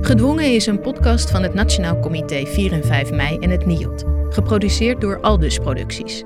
Gedwongen 0.02 0.54
is 0.54 0.66
een 0.66 0.80
podcast 0.80 1.32
van 1.32 1.44
het 1.44 1.54
Nationaal 1.54 2.00
Comité 2.00 2.46
4 2.46 2.72
en 2.72 2.86
5 2.86 3.12
mei 3.12 3.38
en 3.38 3.50
het 3.50 3.66
NIOD, 3.66 4.06
geproduceerd 4.30 5.02
door 5.02 5.20
Aldus 5.20 5.58
Producties. 5.58 6.24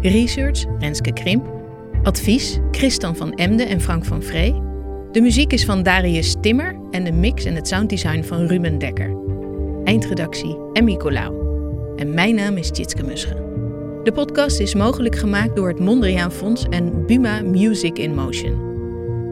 Research 0.00 0.64
Renske 0.78 1.12
Krimp, 1.12 1.46
advies 2.02 2.58
Christian 2.70 3.16
van 3.16 3.32
Emden 3.32 3.68
en 3.68 3.80
Frank 3.80 4.04
van 4.04 4.22
Vree. 4.22 4.67
De 5.12 5.20
muziek 5.20 5.52
is 5.52 5.64
van 5.64 5.82
Darius 5.82 6.34
Timmer 6.40 6.76
en 6.90 7.04
de 7.04 7.12
mix 7.12 7.44
en 7.44 7.54
het 7.54 7.68
sounddesign 7.68 8.22
van 8.22 8.46
Ruben 8.46 8.78
Dekker. 8.78 9.16
Eindredactie 9.84 10.56
Emmy 10.72 10.96
Colau. 10.96 11.34
En 11.96 12.14
mijn 12.14 12.34
naam 12.34 12.56
is 12.56 12.70
Jitske 12.72 13.02
Musche. 13.02 13.34
De 14.02 14.12
podcast 14.12 14.60
is 14.60 14.74
mogelijk 14.74 15.16
gemaakt 15.16 15.56
door 15.56 15.68
het 15.68 15.78
Mondriaan 15.80 16.32
Fonds 16.32 16.66
en 16.68 17.06
Buma 17.06 17.40
Music 17.42 17.98
in 17.98 18.14
Motion. 18.14 18.66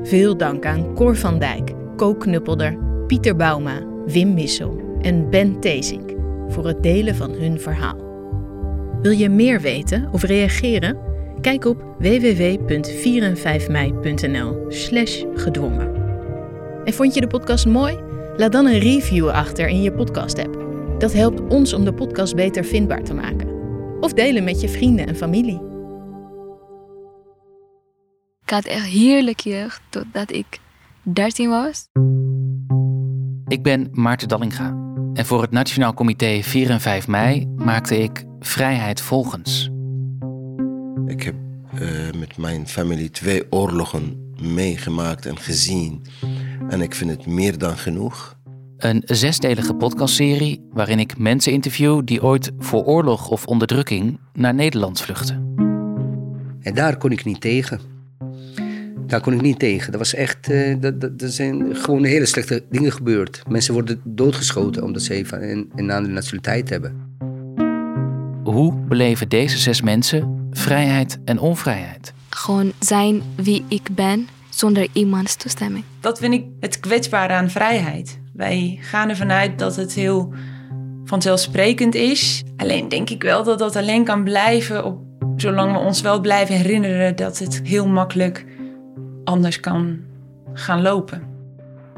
Veel 0.02 0.36
dank 0.36 0.66
aan 0.66 0.94
Cor 0.94 1.16
van 1.16 1.38
Dijk, 1.38 1.70
Co 1.96 2.14
Knuppelder, 2.14 2.78
Pieter 3.06 3.36
Bauma, 3.36 3.82
Wim 4.06 4.34
Missel 4.34 4.98
en 5.00 5.30
Ben 5.30 5.60
Tezink 5.60 6.10
voor 6.48 6.66
het 6.66 6.82
delen 6.82 7.14
van 7.14 7.30
hun 7.30 7.60
verhaal. 7.60 7.96
Wil 9.02 9.12
je 9.12 9.28
meer 9.28 9.60
weten 9.60 10.08
of 10.12 10.22
reageren? 10.22 10.98
Kijk 11.46 11.64
op 11.64 11.94
www.4en5mei.nl 11.98 14.64
slash 14.68 15.22
gedwongen. 15.34 15.94
En 16.84 16.94
vond 16.94 17.14
je 17.14 17.20
de 17.20 17.26
podcast 17.26 17.66
mooi? 17.66 17.98
Laat 18.36 18.52
dan 18.52 18.66
een 18.66 18.78
review 18.78 19.28
achter 19.28 19.68
in 19.68 19.82
je 19.82 19.92
podcast-app. 19.92 20.64
Dat 20.98 21.12
helpt 21.12 21.52
ons 21.52 21.72
om 21.72 21.84
de 21.84 21.94
podcast 21.94 22.34
beter 22.34 22.64
vindbaar 22.64 23.02
te 23.02 23.14
maken. 23.14 23.48
Of 24.00 24.12
delen 24.12 24.44
met 24.44 24.60
je 24.60 24.68
vrienden 24.68 25.06
en 25.06 25.16
familie. 25.16 25.60
Ik 28.42 28.50
had 28.50 28.64
echt 28.64 28.86
heerlijk 28.86 29.40
jeugd 29.40 29.80
totdat 29.88 30.32
ik 30.32 30.60
13 31.02 31.48
was. 31.48 31.88
Ik 33.46 33.62
ben 33.62 33.88
Maarten 33.92 34.28
Dallinga. 34.28 34.84
En 35.12 35.26
voor 35.26 35.42
het 35.42 35.50
Nationaal 35.50 35.94
Comité 35.94 36.42
4 36.42 36.70
en 36.70 36.80
5 36.80 37.08
mei 37.08 37.46
maakte 37.56 37.98
ik 37.98 38.24
Vrijheid 38.38 39.00
Volgens. 39.00 39.74
Ik 41.06 41.22
heb 41.22 41.34
uh, 41.74 41.80
met 42.18 42.36
mijn 42.36 42.68
familie 42.68 43.10
twee 43.10 43.52
oorlogen 43.52 44.32
meegemaakt 44.40 45.26
en 45.26 45.38
gezien. 45.38 46.06
En 46.68 46.80
ik 46.80 46.94
vind 46.94 47.10
het 47.10 47.26
meer 47.26 47.58
dan 47.58 47.76
genoeg. 47.76 48.36
Een 48.76 49.02
zesdelige 49.04 49.74
podcastserie 49.74 50.66
waarin 50.72 50.98
ik 50.98 51.18
mensen 51.18 51.52
interview 51.52 52.02
die 52.04 52.22
ooit 52.22 52.52
voor 52.58 52.84
oorlog 52.84 53.28
of 53.28 53.46
onderdrukking 53.46 54.18
naar 54.32 54.54
Nederland 54.54 55.00
vluchten. 55.00 55.54
En 56.60 56.74
daar 56.74 56.96
kon 56.96 57.10
ik 57.10 57.24
niet 57.24 57.40
tegen. 57.40 57.80
Daar 59.06 59.20
kon 59.20 59.32
ik 59.32 59.40
niet 59.40 59.58
tegen. 59.58 59.90
Dat 59.90 60.00
was 60.00 60.14
echt, 60.14 60.48
uh, 60.50 60.74
dat, 60.80 61.00
dat, 61.00 61.18
dat, 61.18 61.32
zijn 61.32 61.76
gewoon 61.76 62.04
hele 62.04 62.26
slechte 62.26 62.64
dingen 62.70 62.92
gebeurd. 62.92 63.42
Mensen 63.48 63.74
worden 63.74 64.00
doodgeschoten 64.04 64.82
omdat 64.82 65.02
ze 65.02 65.22
van 65.26 65.42
een, 65.42 65.70
een 65.74 65.90
andere 65.90 66.14
nationaliteit 66.14 66.68
hebben. 66.68 67.05
Hoe 68.56 68.74
beleven 68.74 69.28
deze 69.28 69.58
zes 69.58 69.80
mensen 69.80 70.48
vrijheid 70.50 71.18
en 71.24 71.38
onvrijheid? 71.38 72.12
Gewoon 72.30 72.72
zijn 72.78 73.22
wie 73.34 73.64
ik 73.68 73.88
ben 73.94 74.28
zonder 74.50 74.88
iemands 74.92 75.36
toestemming. 75.36 75.84
Dat 76.00 76.18
vind 76.18 76.34
ik 76.34 76.44
het 76.60 76.80
kwetsbare 76.80 77.32
aan 77.32 77.50
vrijheid. 77.50 78.20
Wij 78.32 78.78
gaan 78.80 79.08
ervan 79.08 79.30
uit 79.30 79.58
dat 79.58 79.76
het 79.76 79.92
heel 79.92 80.32
vanzelfsprekend 81.04 81.94
is. 81.94 82.42
Alleen 82.56 82.88
denk 82.88 83.10
ik 83.10 83.22
wel 83.22 83.44
dat 83.44 83.58
dat 83.58 83.76
alleen 83.76 84.04
kan 84.04 84.24
blijven 84.24 84.84
op, 84.84 84.98
zolang 85.36 85.72
we 85.72 85.78
ons 85.78 86.00
wel 86.00 86.20
blijven 86.20 86.54
herinneren 86.54 87.16
dat 87.16 87.38
het 87.38 87.60
heel 87.64 87.86
makkelijk 87.88 88.46
anders 89.24 89.60
kan 89.60 90.00
gaan 90.52 90.82
lopen. 90.82 91.22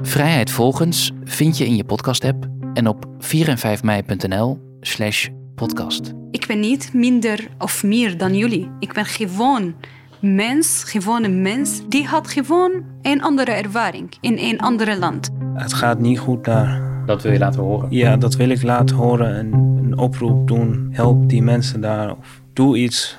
Vrijheid 0.01 0.51
volgens 0.51 1.13
vind 1.25 1.59
je 1.59 1.67
in 1.67 1.77
je 1.77 1.85
podcast-app 1.85 2.47
en 2.75 2.89
op 2.89 3.07
4en5mei.nl 3.21 4.59
slash 4.81 5.29
podcast. 5.55 6.18
Ik 6.49 6.55
ben 6.55 6.69
niet 6.69 6.93
minder 6.93 7.49
of 7.59 7.85
meer 7.85 8.19
dan 8.19 8.35
jullie. 8.35 8.71
Ik 8.79 8.93
ben 8.93 9.05
gewoon 9.05 9.75
mens, 10.21 10.85
gewoon 10.87 11.25
een 11.25 11.43
mens. 11.43 11.83
Die 11.89 12.07
had 12.07 12.31
gewoon 12.31 12.73
een 13.03 13.23
andere 13.23 13.51
ervaring 13.51 14.17
in 14.21 14.39
een 14.39 14.61
ander 14.61 14.99
land. 14.99 15.31
Het 15.55 15.73
gaat 15.73 15.99
niet 15.99 16.19
goed 16.19 16.45
daar. 16.45 17.03
Dat 17.07 17.23
wil 17.23 17.33
je 17.33 17.39
laten 17.39 17.63
horen? 17.63 17.91
Ja, 17.91 18.17
dat 18.17 18.37
wil 18.37 18.49
ik 18.49 18.63
laten 18.63 18.97
horen 18.97 19.37
en 19.37 19.53
een 19.53 19.99
oproep 19.99 20.49
doen. 20.49 20.89
Help 20.93 21.29
die 21.29 21.43
mensen 21.43 21.81
daar 21.81 22.11
of 22.11 22.43
doe 22.53 22.79
iets 22.79 23.19